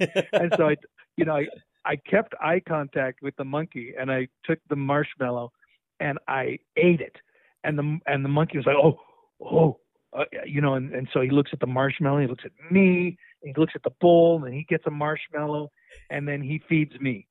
[0.32, 0.76] And so i
[1.16, 1.46] you know i
[1.84, 5.52] i kept eye contact with the monkey and i took the marshmallow
[6.00, 7.16] and i ate it.
[7.64, 8.98] And the and the monkey was like oh
[9.40, 9.78] oh
[10.16, 13.16] uh, you know and, and so he looks at the marshmallow he looks at me
[13.42, 15.70] he looks at the bowl and he gets a marshmallow
[16.10, 17.26] and then he feeds me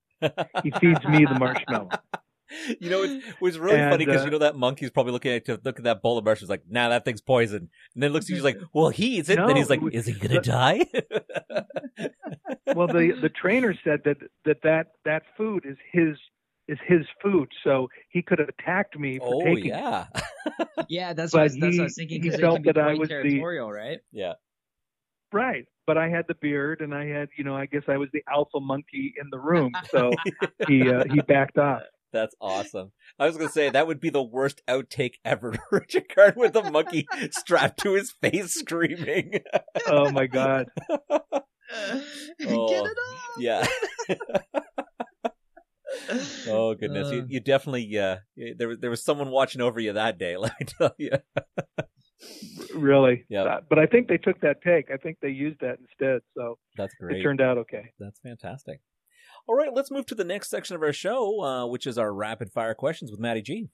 [0.63, 1.89] he feeds me the marshmallow
[2.79, 5.31] You know, it was really And, funny because uh, you know that monkey's probably looking
[5.31, 7.69] at to look at that bowl of marshmallows like, nah, that thing's poison.
[7.95, 9.37] And then looks at you he's like, well, he eats it.
[9.37, 10.85] then No, he's like, is he gonna the- die?
[12.75, 16.17] well the the trainer said that that that that food is his
[16.67, 20.05] is his food so he could have attacked me for oh taking it yeah,
[20.89, 22.77] yeah, that's but what, I was- that's what I was thinking he because felt that
[22.77, 23.39] I quite was the-
[23.71, 23.99] right?
[24.11, 24.33] yeah.
[25.33, 25.65] Right.
[25.85, 28.23] But I had the beard and I had, you know, I guess I was the
[28.31, 29.73] alpha monkey in the room.
[29.89, 30.11] So
[30.67, 31.81] he uh, he backed off.
[32.13, 32.91] That's awesome.
[33.19, 35.53] I was gonna say that would be the worst outtake ever.
[35.71, 39.41] Richard Karn with a monkey strapped to his face, screaming.
[39.87, 40.67] Oh my god.
[40.87, 41.01] Get
[42.47, 43.39] Oh, it off!
[43.39, 43.67] yeah.
[46.47, 47.25] Oh goodness, you, Uh.
[47.27, 48.17] you definitely uh,
[48.57, 50.37] there was there was someone watching over you that day.
[50.37, 51.11] Let me tell you.
[52.73, 53.25] Really.
[53.29, 53.45] Yep.
[53.47, 54.89] Uh, but I think they took that take.
[54.91, 56.21] I think they used that instead.
[56.35, 57.19] So That's great.
[57.19, 57.91] it turned out okay.
[57.99, 58.81] That's fantastic.
[59.47, 62.11] All right, let's move to the next section of our show, uh, which is our
[62.11, 63.69] rapid fire questions with Maddie G.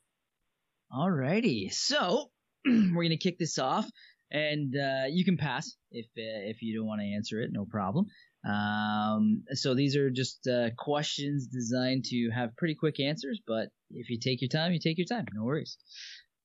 [0.91, 2.29] Alrighty, so
[2.65, 3.89] we're gonna kick this off,
[4.29, 7.63] and uh, you can pass if uh, if you don't want to answer it, no
[7.65, 8.07] problem.
[8.47, 14.10] Um, so these are just uh, questions designed to have pretty quick answers, but if
[14.10, 15.77] you take your time, you take your time, no worries.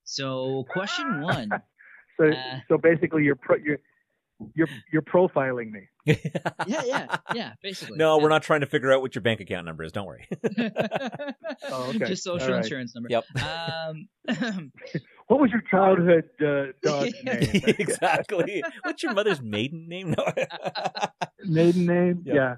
[0.05, 1.51] So question one,
[2.19, 2.61] So Uh.
[2.69, 3.79] so basically you're pro, you're
[4.55, 5.81] you're you're profiling me.
[6.67, 7.97] yeah, yeah, yeah, basically.
[7.99, 9.93] No, we're not trying to figure out what your bank account number is.
[9.93, 10.29] Don't worry.
[11.69, 12.07] Oh, okay.
[12.07, 12.65] Just social All right.
[12.65, 13.09] insurance number.
[13.11, 13.25] Yep.
[13.43, 14.09] Um,
[15.29, 17.63] what was your childhood uh, dog's name?
[17.79, 18.63] exactly.
[18.83, 20.15] What's your mother's maiden name?
[20.17, 20.25] No.
[21.45, 22.23] Maiden name?
[22.25, 22.35] Yep.
[22.35, 22.57] Yeah.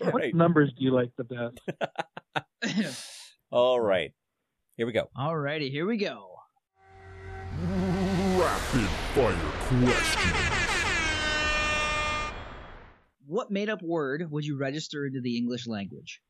[0.00, 0.34] What right.
[0.34, 1.58] numbers do you like the best?
[3.50, 4.12] All right.
[4.76, 5.08] Here we go.
[5.16, 6.36] Alrighty, here we go.
[7.62, 9.34] Rapid fire
[9.84, 10.32] question.
[13.26, 16.20] What made up word would you register into the English language?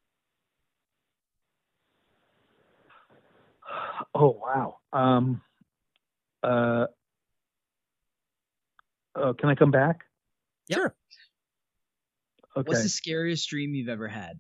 [4.15, 4.79] Oh wow.
[4.93, 5.43] Um.
[6.43, 6.87] Uh.
[9.17, 10.01] Uh, can I come back?
[10.69, 10.77] Yep.
[10.79, 10.95] Sure.
[12.57, 12.69] Okay.
[12.69, 14.39] What's the scariest dream you've ever had?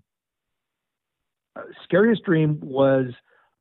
[1.57, 3.07] uh, scariest dream was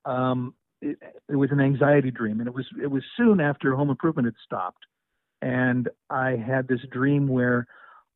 [0.05, 0.97] um, it,
[1.29, 4.35] it was an anxiety dream, and it was it was soon after Home Improvement had
[4.43, 4.85] stopped,
[5.41, 7.67] and I had this dream where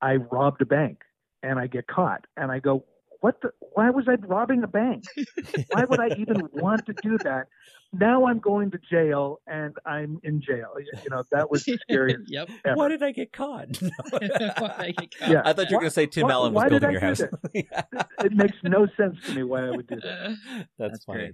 [0.01, 1.01] I robbed a bank,
[1.43, 2.85] and I get caught, and I go,
[3.21, 3.51] what the?
[3.73, 5.03] Why was I robbing a bank?
[5.71, 7.47] Why would I even want to do that?
[7.93, 10.73] Now I'm going to jail, and I'm in jail.
[10.79, 12.49] You know that was the scariest yep.
[12.65, 12.75] ever.
[12.77, 13.81] Why did I get caught?
[13.81, 15.41] Yeah.
[15.45, 17.21] I thought you were going to say Tim why- Allen was why building your house.
[17.53, 20.37] It makes no sense to me why I would do that.
[20.57, 21.19] That's, That's funny.
[21.19, 21.33] great.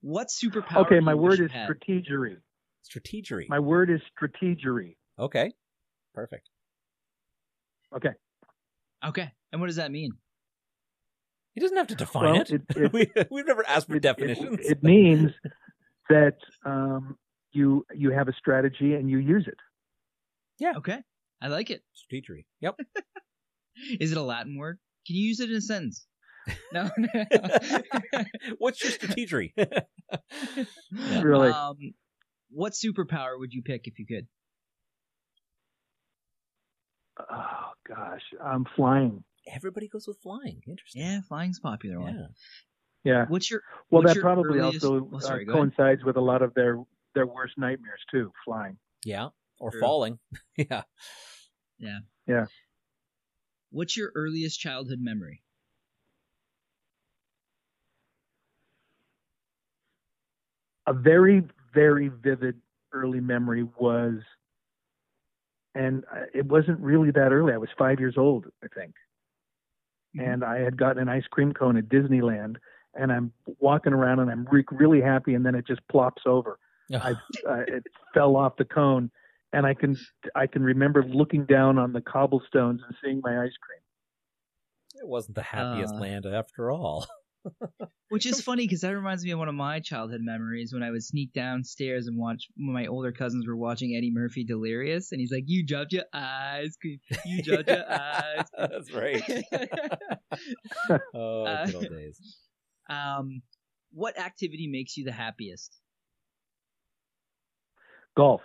[0.00, 0.86] What superpower?
[0.86, 1.68] Okay, my word is had?
[1.68, 2.36] strategery.
[2.88, 3.48] Strategery.
[3.48, 4.96] My word is strategery.
[5.18, 5.52] Okay.
[6.14, 6.48] Perfect.
[7.94, 8.10] Okay.
[9.06, 10.12] Okay, and what does that mean?
[11.54, 12.50] He doesn't have to define Well, it.
[12.50, 14.58] it- it- we, we've never asked for it, definitions.
[14.60, 15.30] It, it means
[16.08, 17.16] that um,
[17.52, 19.58] you you have a strategy and you use it.
[20.58, 20.74] Yeah.
[20.76, 20.98] Okay,
[21.40, 21.82] I like it.
[21.96, 22.44] Strategery.
[22.60, 22.76] Yep.
[24.00, 24.78] Is it a Latin word?
[25.06, 26.06] Can you use it in a sentence?
[26.72, 26.88] No.
[28.58, 29.52] What's your strategery?
[29.56, 31.20] Yeah.
[31.22, 31.76] Really, Um,
[32.50, 34.26] what superpower would you pick if you could?
[37.30, 39.22] oh gosh, I'm flying.
[39.46, 40.62] Everybody goes with flying.
[40.66, 41.02] Interesting.
[41.02, 42.14] Yeah, flying's a popular one.
[42.14, 42.26] Yeah.
[43.02, 43.24] Yeah.
[43.28, 45.74] What's your Well, what's that your probably earliest- also oh, uh, sorry, go ahead.
[45.74, 46.82] coincides with a lot of their
[47.14, 48.32] their worst nightmares too.
[48.44, 48.76] Flying.
[49.04, 49.28] Yeah.
[49.58, 49.80] Or True.
[49.80, 50.18] falling.
[50.56, 50.82] yeah.
[51.78, 51.98] Yeah.
[52.26, 52.46] Yeah.
[53.70, 55.42] What's your earliest childhood memory?
[60.86, 61.42] A very
[61.74, 62.56] very vivid
[62.92, 64.14] early memory was,
[65.74, 67.52] and uh, it wasn't really that early.
[67.52, 68.94] I was five years old, I think.
[70.16, 70.32] Mhm.
[70.32, 72.56] and I had gotten an ice cream cone at Disneyland,
[72.94, 76.58] and I'm walking around and I'm re- really happy, and then it just plops over.
[77.04, 77.12] I,
[77.48, 79.10] uh, it fell off the cone,
[79.52, 79.96] and I can
[80.34, 83.80] I can remember looking down on the cobblestones and seeing my ice cream.
[84.96, 87.06] it wasn't the happiest Uh, land after all.
[88.08, 90.90] Which is funny because that reminds me of one of my childhood memories when I
[90.90, 95.20] would sneak downstairs and watch when my older cousins were watching Eddie Murphy Delirious, and
[95.20, 96.76] he's like, "You dropped your eyes,
[97.24, 99.22] you dropped your eyes." That's right.
[101.14, 102.20] oh, Uh, good old days.
[102.88, 103.42] um,
[103.92, 105.76] what activity makes you the happiest?
[108.16, 108.42] Golf.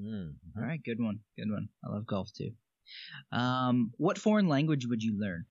[0.00, 0.34] Mm.
[0.56, 1.68] All right, good one, good one.
[1.84, 2.50] I love golf too.
[3.32, 5.46] Um, what foreign language would you learn,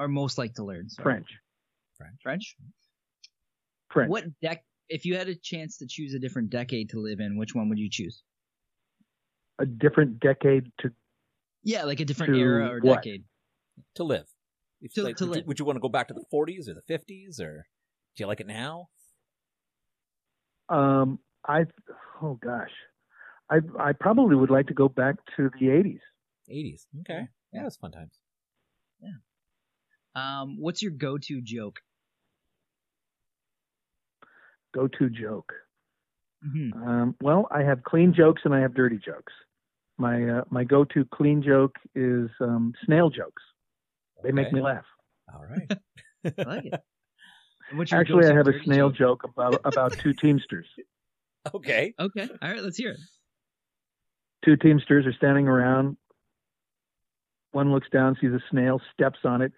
[0.00, 0.88] or most like to learn?
[0.88, 1.04] Sorry.
[1.04, 1.28] French.
[2.24, 2.56] French.
[3.90, 4.08] French.
[4.10, 4.58] What dec?
[4.88, 7.68] If you had a chance to choose a different decade to live in, which one
[7.68, 8.22] would you choose?
[9.60, 10.90] A different decade to
[11.62, 13.02] Yeah, like a different era or what?
[13.02, 13.24] decade.
[13.96, 14.26] To live.
[14.80, 15.46] If, To- like, to would, You, live.
[15.46, 17.66] would you want to go back to the 40s or the 50s or
[18.16, 18.88] do you like it now?
[20.68, 21.64] um I
[22.22, 22.70] oh gosh.
[23.50, 26.00] I I probably would like to go back to the 80s.
[26.50, 26.86] 80s.
[27.00, 27.26] Okay.
[27.52, 28.19] Yeah, that's fun times.
[30.14, 31.80] Um, what's your go-to joke?
[34.74, 35.52] Go to joke.
[36.42, 39.32] hmm Um, well, I have clean jokes and I have dirty jokes.
[39.98, 43.42] My uh, my go to clean joke is um, snail jokes.
[44.22, 44.84] They make me laugh.
[45.32, 45.70] All right.
[46.38, 46.80] I like it.
[47.68, 49.22] And what's your Actually, I have a snail joke?
[49.22, 50.66] joke about about two teamsters.
[51.54, 51.94] okay.
[51.98, 53.00] Okay, all right, let's hear it.
[54.44, 55.96] Two teamsters are standing around.
[57.52, 59.52] One looks down, sees a snail, steps on it,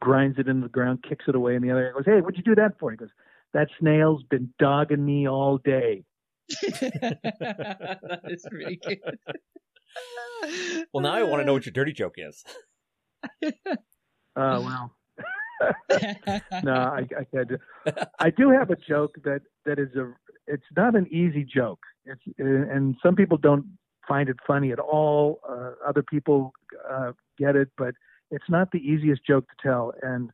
[0.00, 2.36] grinds it into the ground, kicks it away, and the other guy goes, "Hey, what'd
[2.36, 3.10] you do that for?" He goes,
[3.52, 6.04] "That snail's been dogging me all day."
[6.48, 8.98] that is pretty good.
[10.92, 12.44] Well, now I want to know what your dirty joke is.
[14.36, 14.94] Oh well.
[16.62, 17.48] no, I, I can't.
[17.48, 17.58] Do.
[18.20, 20.12] I do have a joke that that is a.
[20.46, 21.80] It's not an easy joke.
[22.04, 23.66] It's and some people don't
[24.06, 25.40] find it funny at all.
[25.48, 26.52] Uh, other people
[26.88, 27.94] uh, get it, but
[28.30, 29.92] it's not the easiest joke to tell.
[30.02, 30.30] And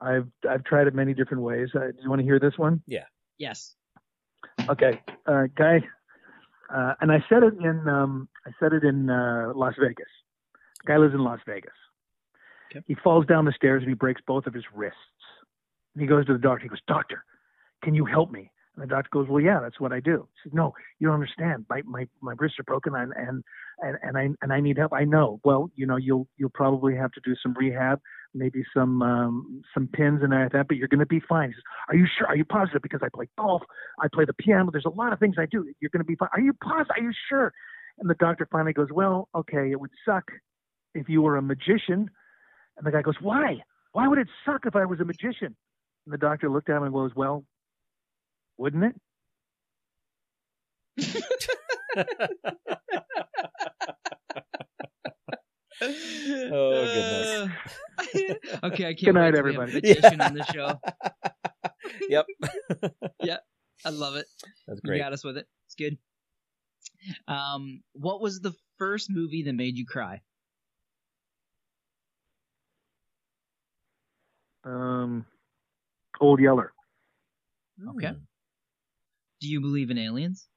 [0.00, 1.68] I've I've tried it many different ways.
[1.74, 2.82] Uh, do you want to hear this one?
[2.86, 3.04] Yeah.
[3.38, 3.74] Yes.
[4.68, 5.82] Okay, uh, guy,
[6.74, 10.06] uh, and I said it in um, I said it in uh, Las Vegas.
[10.86, 11.72] Guy lives in Las Vegas.
[12.70, 12.84] Okay.
[12.86, 14.98] He falls down the stairs and he breaks both of his wrists.
[15.94, 16.64] And he goes to the doctor.
[16.64, 17.24] He goes, "Doctor,
[17.82, 18.50] can you help me?
[18.76, 20.26] And the doctor goes, well, yeah, that's what I do.
[20.34, 21.64] He says, no, you don't understand.
[21.70, 23.44] My my my wrists are broken, and and
[23.80, 24.92] and, I and I need help.
[24.92, 25.40] I know.
[25.44, 28.00] Well, you know, you'll you'll probably have to do some rehab,
[28.34, 31.50] maybe some um, some pins and like that, but you're going to be fine.
[31.50, 32.26] He says, are you sure?
[32.26, 32.82] Are you positive?
[32.82, 33.62] Because I play golf,
[34.00, 34.70] I play the piano.
[34.72, 35.72] There's a lot of things I do.
[35.80, 36.30] You're going to be fine.
[36.32, 36.96] Are you positive?
[36.96, 37.52] Are you sure?
[38.00, 40.24] And the doctor finally goes, well, okay, it would suck
[40.94, 42.10] if you were a magician.
[42.76, 43.58] And the guy goes, why?
[43.92, 45.54] Why would it suck if I was a magician?
[46.04, 47.44] And the doctor looked at him and goes, well,
[48.58, 48.94] wouldn't it?
[55.82, 57.48] Oh, goodness.
[58.64, 59.72] okay, I can't Good night, wait till we have everybody.
[59.72, 60.80] a magician on the show.
[62.08, 62.26] yep.
[63.20, 63.38] Yeah,
[63.84, 64.26] I love it.
[64.66, 64.98] That's You great.
[64.98, 65.46] got us with it.
[65.66, 65.98] It's good.
[67.28, 70.20] Um, what was the first movie that made you cry?
[74.64, 75.26] Um,
[76.20, 76.72] Old Yeller.
[77.90, 78.08] Okay.
[78.08, 78.33] Hmm.
[79.44, 80.48] Do you believe in aliens?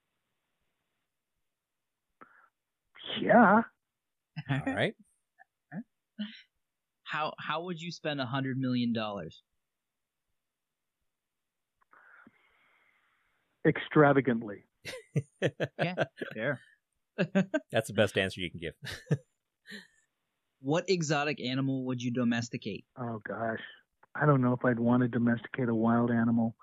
[3.22, 3.64] Yeah.
[4.50, 4.94] All right.
[7.04, 9.44] How how would you spend a hundred million dollars?
[13.68, 14.64] Extravagantly.
[15.84, 16.62] Yeah, fair.
[17.72, 18.74] That's the best answer you can give.
[20.62, 22.86] What exotic animal would you domesticate?
[22.98, 23.60] Oh gosh,
[24.16, 26.56] I don't know if I'd want to domesticate a wild animal.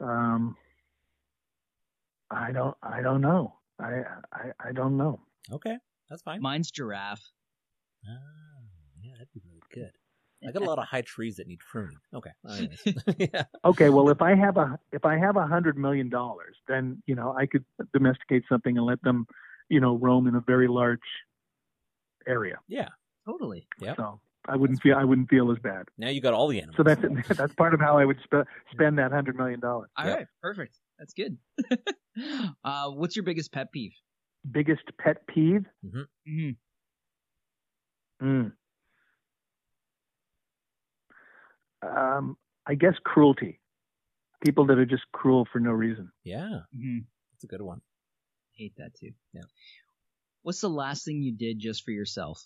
[0.00, 0.56] Um,
[2.32, 2.76] I don't.
[2.82, 3.54] I don't know.
[3.78, 4.02] I.
[4.32, 5.20] I, I don't know.
[5.52, 5.76] Okay.
[6.08, 6.40] That's fine.
[6.42, 7.22] Mine's giraffe.
[8.06, 8.10] Ah,
[9.02, 9.92] yeah, that'd be really good.
[10.46, 11.98] I got a lot of high trees that need pruning.
[12.12, 12.30] Okay.
[13.18, 13.44] Yeah.
[13.64, 13.90] Okay.
[13.90, 17.34] Well, if I have a if I have a hundred million dollars, then you know
[17.38, 19.26] I could domesticate something and let them,
[19.68, 20.98] you know, roam in a very large
[22.26, 22.58] area.
[22.68, 22.88] Yeah.
[23.26, 23.68] Totally.
[23.80, 23.94] Yeah.
[23.96, 25.86] So I wouldn't feel I wouldn't feel as bad.
[25.96, 26.76] Now you got all the animals.
[26.76, 29.90] So that's that's part of how I would sp- spend that hundred million dollars.
[29.96, 30.16] All Yep.
[30.16, 30.76] right, perfect.
[31.02, 31.36] That's good.
[32.64, 33.90] uh, what's your biggest pet peeve?
[34.48, 35.64] Biggest pet peeve?
[35.84, 36.50] Mm-hmm.
[38.24, 38.52] Mm.
[41.84, 42.36] Um,
[42.68, 43.58] I guess cruelty.
[44.44, 46.12] People that are just cruel for no reason.
[46.22, 46.60] yeah.
[46.76, 46.98] Mm-hmm.
[47.32, 47.80] That's a good one.
[48.52, 49.10] Hate that too.
[49.32, 49.42] Yeah.
[50.42, 52.44] What's the last thing you did just for yourself?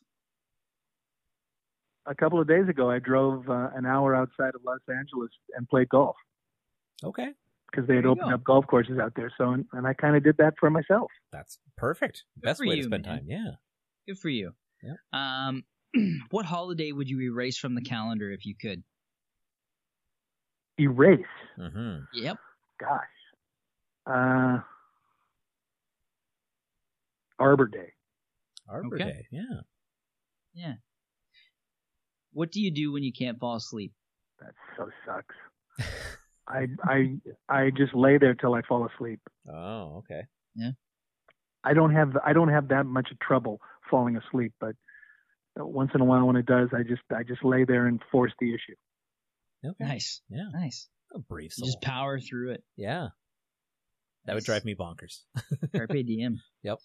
[2.07, 5.69] A couple of days ago, I drove uh, an hour outside of Los Angeles and
[5.69, 6.17] played golf
[7.05, 7.29] Okay.
[7.71, 8.35] Because they had opened go.
[8.35, 9.33] up golf courses out there.
[9.37, 11.11] So, and, and I kind of did that for myself.
[11.33, 12.25] That's perfect.
[12.37, 13.19] Best for way to spend man.
[13.19, 13.25] time.
[13.27, 13.51] Yeah.
[14.07, 14.53] Good for you.
[14.83, 14.97] Yep.
[15.13, 15.65] Um,
[16.31, 18.83] what holiday would you erase from the calendar if you could?
[20.79, 21.21] Erase.
[21.59, 22.05] Mm-hmm.
[22.15, 22.37] Yep.
[22.79, 23.01] Gosh.
[24.07, 24.59] Uh,
[27.39, 27.93] Arbor Day.
[28.69, 29.05] Arbor Okay.
[29.05, 29.27] Day.
[29.31, 29.61] Yeah.
[30.55, 30.75] Yeah.
[32.33, 33.93] What do you do when you can't fall asleep?
[34.41, 35.35] That so sucks.
[36.49, 37.17] I I
[37.49, 39.21] I just lay there till I fall asleep.
[39.53, 40.23] Oh, okay.
[40.55, 40.71] Yeah.
[41.65, 44.77] I don't have I don't have that much trouble falling asleep, but
[45.57, 48.33] once in a while when it does, I just I just lay there and force
[48.39, 48.75] the issue.
[49.65, 49.85] Okay.
[49.85, 50.21] Nice.
[50.29, 50.49] Yeah.
[50.53, 50.89] Nice.
[51.15, 51.67] A brave You soul.
[51.69, 52.65] just power through it.
[52.77, 53.09] yeah.
[54.27, 55.21] That would drive me bonkers.
[55.75, 56.41] Carpe diem.
[56.65, 56.79] Yep.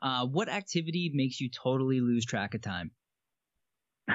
[0.00, 2.92] Uh, what activity makes you totally lose track of time?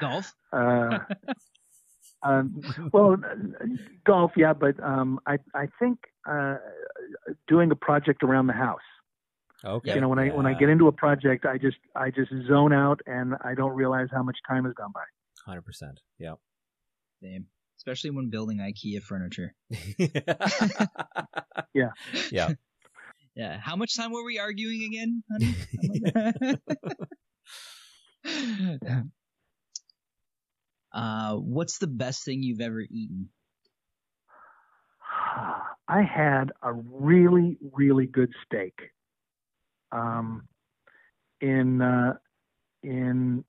[0.00, 0.32] Golf.
[0.52, 0.98] uh,
[2.22, 2.60] um,
[2.92, 3.16] well,
[4.04, 5.98] golf, yeah, but um, I I think
[6.28, 6.56] uh,
[7.48, 8.80] doing a project around the house.
[9.64, 9.94] Okay.
[9.94, 12.72] You know, when I when I get into a project, I just I just zone
[12.72, 15.04] out and I don't realize how much time has gone by.
[15.46, 16.00] Hundred percent.
[16.18, 16.34] Yeah.
[17.22, 17.46] Same.
[17.76, 19.54] Especially when building IKEA furniture.
[21.74, 21.90] Yeah.
[22.30, 22.48] Yeah.
[23.34, 23.58] Yeah.
[23.58, 25.54] How much time were we arguing again, honey?
[30.92, 33.30] uh, what's the best thing you've ever eaten?
[35.88, 38.74] I had a really, really good steak
[39.90, 40.42] um,
[41.40, 42.14] in uh,
[42.82, 43.44] in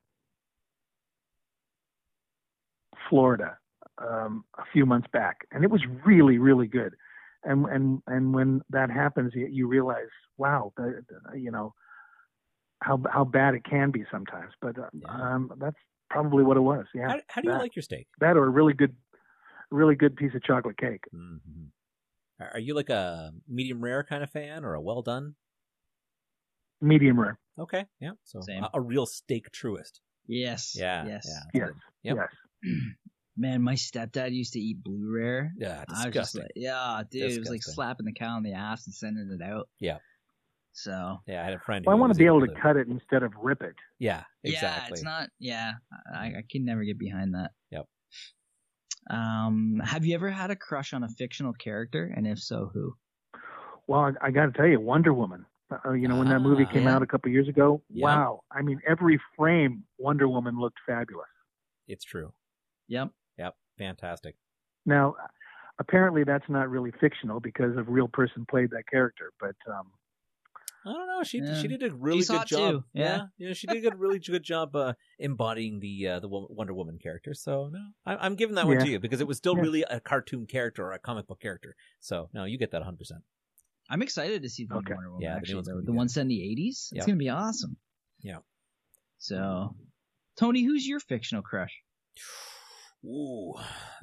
[3.10, 3.58] Florida
[3.98, 6.94] um, a few months back, and it was really, really good.
[7.44, 11.74] And and and when that happens, you, you realize, wow, the, the, you know
[12.82, 14.52] how how bad it can be sometimes.
[14.62, 15.08] But uh, Yeah.
[15.10, 15.78] um, that's
[16.14, 16.86] probably what it was.
[16.96, 18.08] Yeah, How, how do you that, like your steak?
[18.20, 18.96] that or a really good,
[19.72, 21.04] really good piece of chocolate cake.
[21.12, 21.38] hmm
[22.40, 25.36] Are are you like a medium rare kind of fan or a well done?
[26.82, 27.40] Medium rare.
[27.58, 27.86] Okay.
[28.00, 28.12] Yeah.
[28.24, 28.64] So Same.
[28.64, 30.00] a, a real steak truist.
[30.28, 30.74] Yes.
[30.78, 31.06] Yeah.
[31.06, 31.26] Yes.
[31.28, 31.34] Yeah.
[31.34, 31.68] that's Yes.
[31.68, 31.76] good.
[32.04, 32.16] Yep.
[32.64, 32.74] Yes.
[33.38, 35.52] Man, my stepdad used to eat blue rare.
[35.58, 35.84] Yeah.
[35.88, 36.04] I was just
[36.34, 36.42] Disgusting.
[36.44, 39.44] like, yeah, dude, it was like slapping the cow in the ass and sending it
[39.44, 39.70] out.
[39.80, 39.98] Yeah.
[40.74, 41.42] So yeah.
[41.42, 41.86] I had a friend.
[41.86, 43.76] Well, I want to be able to to cut it instead of rip it.
[44.00, 44.24] Yeah.
[44.44, 44.94] yeah, Exactly.
[44.96, 45.30] it's not.
[45.40, 45.74] Yeah,
[46.14, 47.52] I, I can never get behind that.
[47.72, 47.86] Yep.
[49.10, 52.96] Um, have you ever had a crush on a fictional character, and if so, who?
[53.88, 55.46] Well, I, I got to tell you, Wonder Woman.
[55.86, 56.96] Uh, you know, when that movie Ah, came yeah.
[56.96, 58.06] out a couple years ago, Yeah.
[58.06, 58.42] wow!
[58.52, 61.28] I mean, every frame Wonder Woman looked fabulous.
[61.88, 62.34] It's true.
[62.88, 63.10] Yep.
[63.38, 63.56] Yep.
[63.78, 64.36] Fantastic.
[64.86, 65.16] Now,
[65.80, 69.32] apparently, that's not really fictional because a real person played that character.
[69.40, 69.92] But um,
[70.86, 71.24] I don't know.
[71.24, 71.54] She Yeah.
[71.62, 72.72] she did a really She's good job.
[72.72, 73.28] too, yeah.
[73.38, 77.34] yeah, She did a really good job uh, embodying the uh, the Wonder Woman character.
[77.34, 79.62] So no, I, I'm giving that one to you because it was still Yeah.
[79.62, 81.76] really a cartoon character or a comic book character.
[82.00, 82.98] So no, you get that 100.
[82.98, 83.22] percent
[83.90, 84.94] I'm excited to see the Okay.
[84.94, 85.24] Wonder Woman.
[85.24, 86.90] Yeah, the actually, the, the one set in the 80s.
[86.92, 87.78] It's gonna be awesome.
[88.22, 88.40] Yeah.
[89.20, 89.76] So,
[90.38, 91.82] Tony, who's your fictional crush?
[93.06, 93.54] Ooh,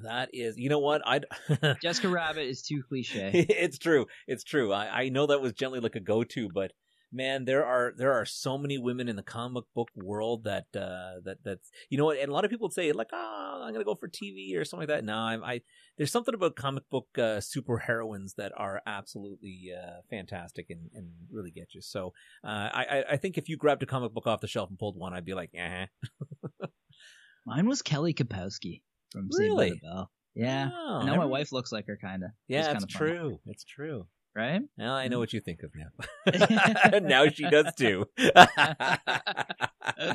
[0.03, 0.59] that is.
[0.59, 1.03] You know what?
[1.07, 1.21] I.
[1.83, 3.31] Jessica Rabbit is too cliche.
[3.49, 4.07] it's true.
[4.27, 4.73] It's true.
[4.73, 6.73] I, I know that was gently like a go to, but
[7.13, 11.19] man, there are there are so many women in the comic book world that uh
[11.25, 13.85] that that's you know what, and a lot of people say like, oh, I'm gonna
[13.85, 15.05] go for TV or something like that.
[15.05, 15.63] No, I'm, I
[15.97, 21.09] there's something about comic book uh, super heroines that are absolutely uh, fantastic and, and
[21.31, 21.81] really get you.
[21.81, 22.13] So
[22.45, 24.79] uh, I I- I think if you grabbed a comic book off the shelf and
[24.79, 25.87] pulled one, I'd be like, eh.
[27.47, 29.71] Mine was Kelly Kapowski from Saved by Really?
[29.71, 30.11] the Bell.
[30.35, 30.71] Yeah.
[30.73, 32.31] Oh, I know my never- wife looks like her, kind of.
[32.49, 33.41] Yeah, it's true.
[33.47, 34.07] It's true.
[34.37, 34.63] Right?
[34.79, 35.21] Now I know Mm.
[35.21, 35.91] what you think of now.
[37.03, 38.07] now she does too.
[38.19, 40.15] oh,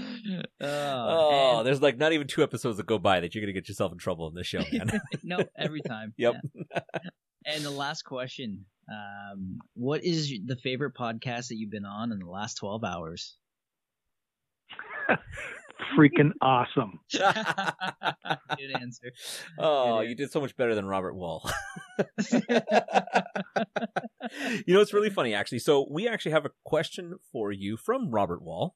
[0.61, 3.91] oh, there's like not even two episodes that go by that you're gonna get yourself
[3.91, 5.01] in trouble in this show, man.
[5.23, 6.13] no, every time.
[6.17, 6.35] Yep.
[6.55, 6.79] Yeah.
[7.45, 12.19] And the last question: um, What is the favorite podcast that you've been on in
[12.19, 13.35] the last twelve hours?
[15.97, 16.99] Freaking awesome.
[17.11, 19.11] Good answer.
[19.59, 21.49] oh, Good you did so much better than Robert Wall.
[24.65, 25.59] you know, it's really funny actually.
[25.59, 28.75] So we actually have a question for you from Robert Wall.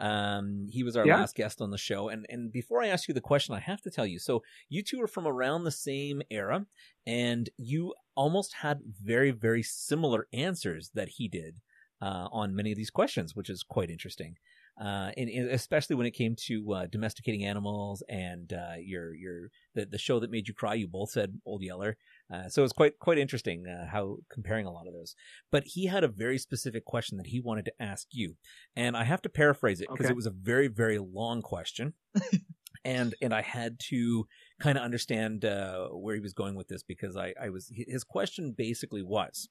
[0.00, 1.16] Um, he was our Yeah.
[1.16, 3.80] last guest on the show, and and before I ask you the question, I have
[3.82, 4.20] to tell you.
[4.20, 6.66] So you two are from around the same era,
[7.04, 11.56] and you almost had very very similar answers that he did
[12.00, 14.36] uh, on many of these questions, which is quite interesting.
[14.80, 19.50] Uh, and, and especially when it came to uh, domesticating animals and uh, your your
[19.74, 21.96] the, the show that made you cry, you both said Old Yeller.
[22.32, 25.16] Uh, so it's quite quite interesting uh, how comparing a lot of those.
[25.50, 28.36] But he had a very specific question that he wanted to ask you,
[28.76, 30.12] and I have to paraphrase it because Okay.
[30.12, 31.94] it was a very very long question,
[32.84, 34.26] and and I had to
[34.60, 38.04] kind of understand uh, where he was going with this because I I was his
[38.04, 39.48] question basically was,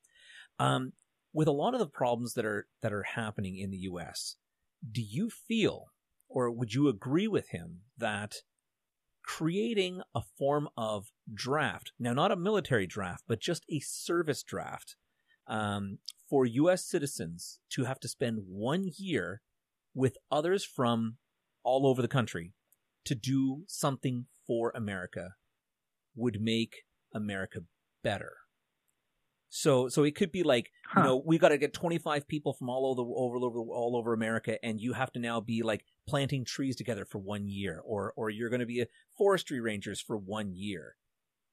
[0.57, 0.93] um,
[1.33, 4.37] with a lot of the problems that are that are happening in the U.S.
[4.89, 5.87] Do you feel,
[6.27, 8.35] or would you agree with him that
[9.23, 14.95] creating a form of draft, now not a military draft, but just a service draft,
[15.47, 15.99] um,
[16.29, 16.85] for U.S.
[16.85, 19.41] citizens to have to spend one year
[19.93, 21.17] with others from
[21.63, 22.53] all over the country
[23.05, 25.31] to do something for America
[26.15, 27.61] would make America
[28.03, 28.33] better.
[29.49, 30.97] So, so it could be like, Huh.
[30.97, 34.13] you know, we got to get 25 people from all over, over, over, all over
[34.13, 38.13] America, and you have to now be like planting trees together for one year, or,
[38.17, 38.87] or you're going to be a
[39.17, 40.97] forestry rangers for one year.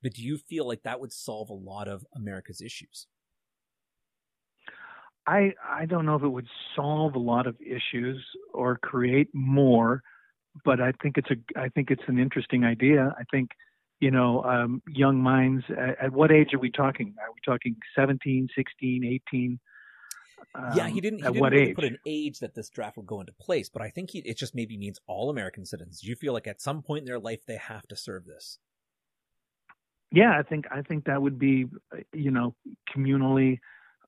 [0.02, 3.08] But do you feel like that would solve a lot of America's issues?
[5.26, 10.02] I I don't know if it would solve a lot of issues or create more,
[10.64, 13.14] but I think it's a I think it's an interesting idea.
[13.18, 13.50] I think
[14.00, 15.64] you know um, young minds.
[15.70, 17.14] At, at what age are we talking?
[17.20, 19.60] Are we talking 17, 16, 18?
[20.72, 21.20] yeah, Um, he didn't.
[21.20, 21.74] He at didn't what really age?
[21.74, 24.38] put an age that this draft would go into place, but I think he, it
[24.38, 26.00] just maybe means all American citizens.
[26.00, 28.58] Do you feel like at some point in their life they have to serve this?
[30.12, 31.66] yeah, I think I think that would be
[32.12, 32.54] you know
[32.94, 33.58] communally.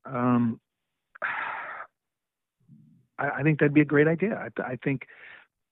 [0.04, 0.60] Um,
[3.18, 4.34] I, I think that'd be a great idea.
[4.58, 5.06] I, I think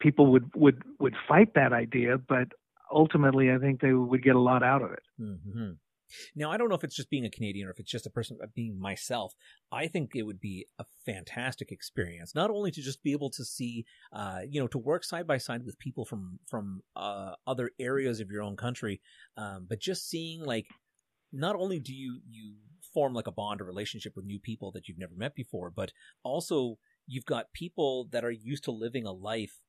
[0.01, 2.49] people would would would fight that idea, but
[2.93, 5.03] ultimately, I think they would get a lot out of it.
[5.19, 5.73] hmm
[6.37, 8.11] Now, I don't know if it's just being a Canadian or if it's just a
[8.11, 9.35] person uh, being myself.
[9.73, 13.45] I think it would be a fantastic experience, not only to just be able to
[13.45, 17.71] see, uh, you know, to work side by side with people from from uh, other
[17.79, 19.01] areas of your own country,
[19.37, 20.67] um, but just seeing like,
[21.33, 22.55] not only do you you
[22.93, 25.93] form like a bond or relationship with new people that you've never met before, but
[26.23, 29.61] also you've got people that are used to living a life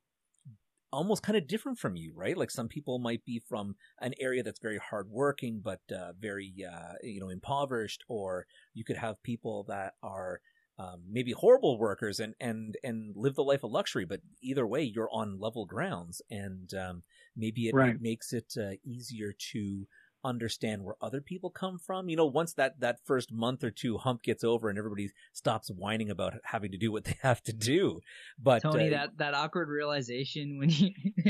[0.95, 2.37] almost kind of different from you, right?
[2.37, 6.93] Like some people might be from an area that's very hardworking, but uh, very uh,
[7.03, 10.41] you know impoverished, or you could have people that are
[10.77, 14.05] um, maybe horrible workers and and and live the life of luxury.
[14.05, 17.03] But either way, you're on level grounds, and um,
[17.35, 17.95] maybe it, Right.
[17.95, 19.87] it makes it uh, easier to
[20.25, 22.09] understand where other people come from.
[22.09, 25.69] You know, once that that first month or two hump gets over and everybody stops
[25.69, 28.01] whining about having to do what they have to do.
[28.41, 30.89] But Tony, uh, that, that awkward realization when you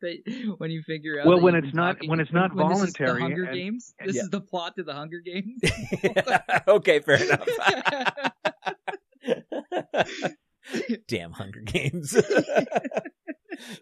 [0.00, 2.54] that, when you figure out Well, when you've it's been not- talking- when it's not
[2.54, 3.94] when this is the voluntary Hunger and- Games.
[4.04, 4.22] This Yeah.
[4.22, 5.60] is the plot to the Hunger Games.
[6.68, 7.48] okay, fair enough.
[11.08, 12.16] Damn Hunger Games.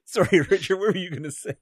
[0.05, 1.57] Sorry, Richard, what were you going to say?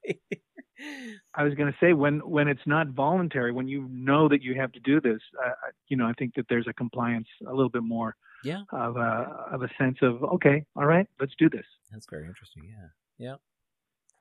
[1.35, 4.55] I was going to say when when it's not voluntary, when you know that you
[4.55, 7.51] have to do this, uh, I- you know, I think that there's a compliance a
[7.55, 8.63] little bit more Yeah.
[8.71, 11.65] of a of a sense of okay, all right, let's do this.
[11.91, 12.65] That's very interesting.
[12.65, 12.89] Yeah.
[13.19, 13.37] Yeah.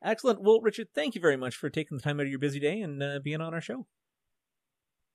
[0.04, 0.42] Excellent.
[0.42, 2.82] Well, Richard, thank you very much for taking the time out of your busy day
[2.82, 3.86] and uh, being on our show.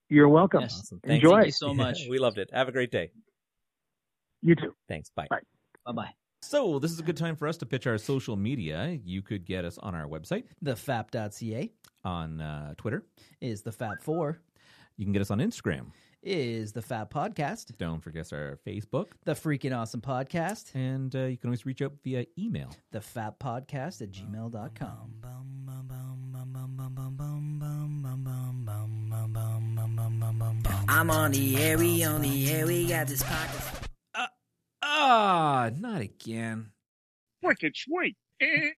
[0.09, 0.61] You're welcome.
[0.61, 0.79] Yes.
[0.79, 1.01] Awesome.
[1.05, 1.37] Enjoy.
[1.37, 1.99] Thank you so much.
[2.11, 2.51] we loved it.
[2.53, 3.11] Have a great day.
[4.43, 4.75] You too.
[4.87, 5.11] Thanks.
[5.11, 5.27] Bye.
[5.31, 5.41] Bye.
[5.85, 6.11] Bye bye.
[6.43, 8.97] So, this is a good time for us to pitch our social media.
[9.03, 11.73] You could get us on our website, Thefap.ca
[12.07, 13.05] on uh, Twitter.
[13.41, 14.39] is the Fap Four.
[14.97, 15.87] You can get us on Instagram.
[16.23, 17.77] Is the Fap Podcast.
[17.77, 19.09] Don't forget our Facebook.
[19.25, 20.75] The freaking awesome podcast.
[20.75, 22.71] And uh, you can always reach out via email.
[22.93, 25.13] The Fap Podcast at gmail.com.
[30.89, 33.83] I'm on the air, we on the air, we got this podcast.
[34.83, 36.71] Ah, not again.
[37.43, 38.17] Wicked sweet.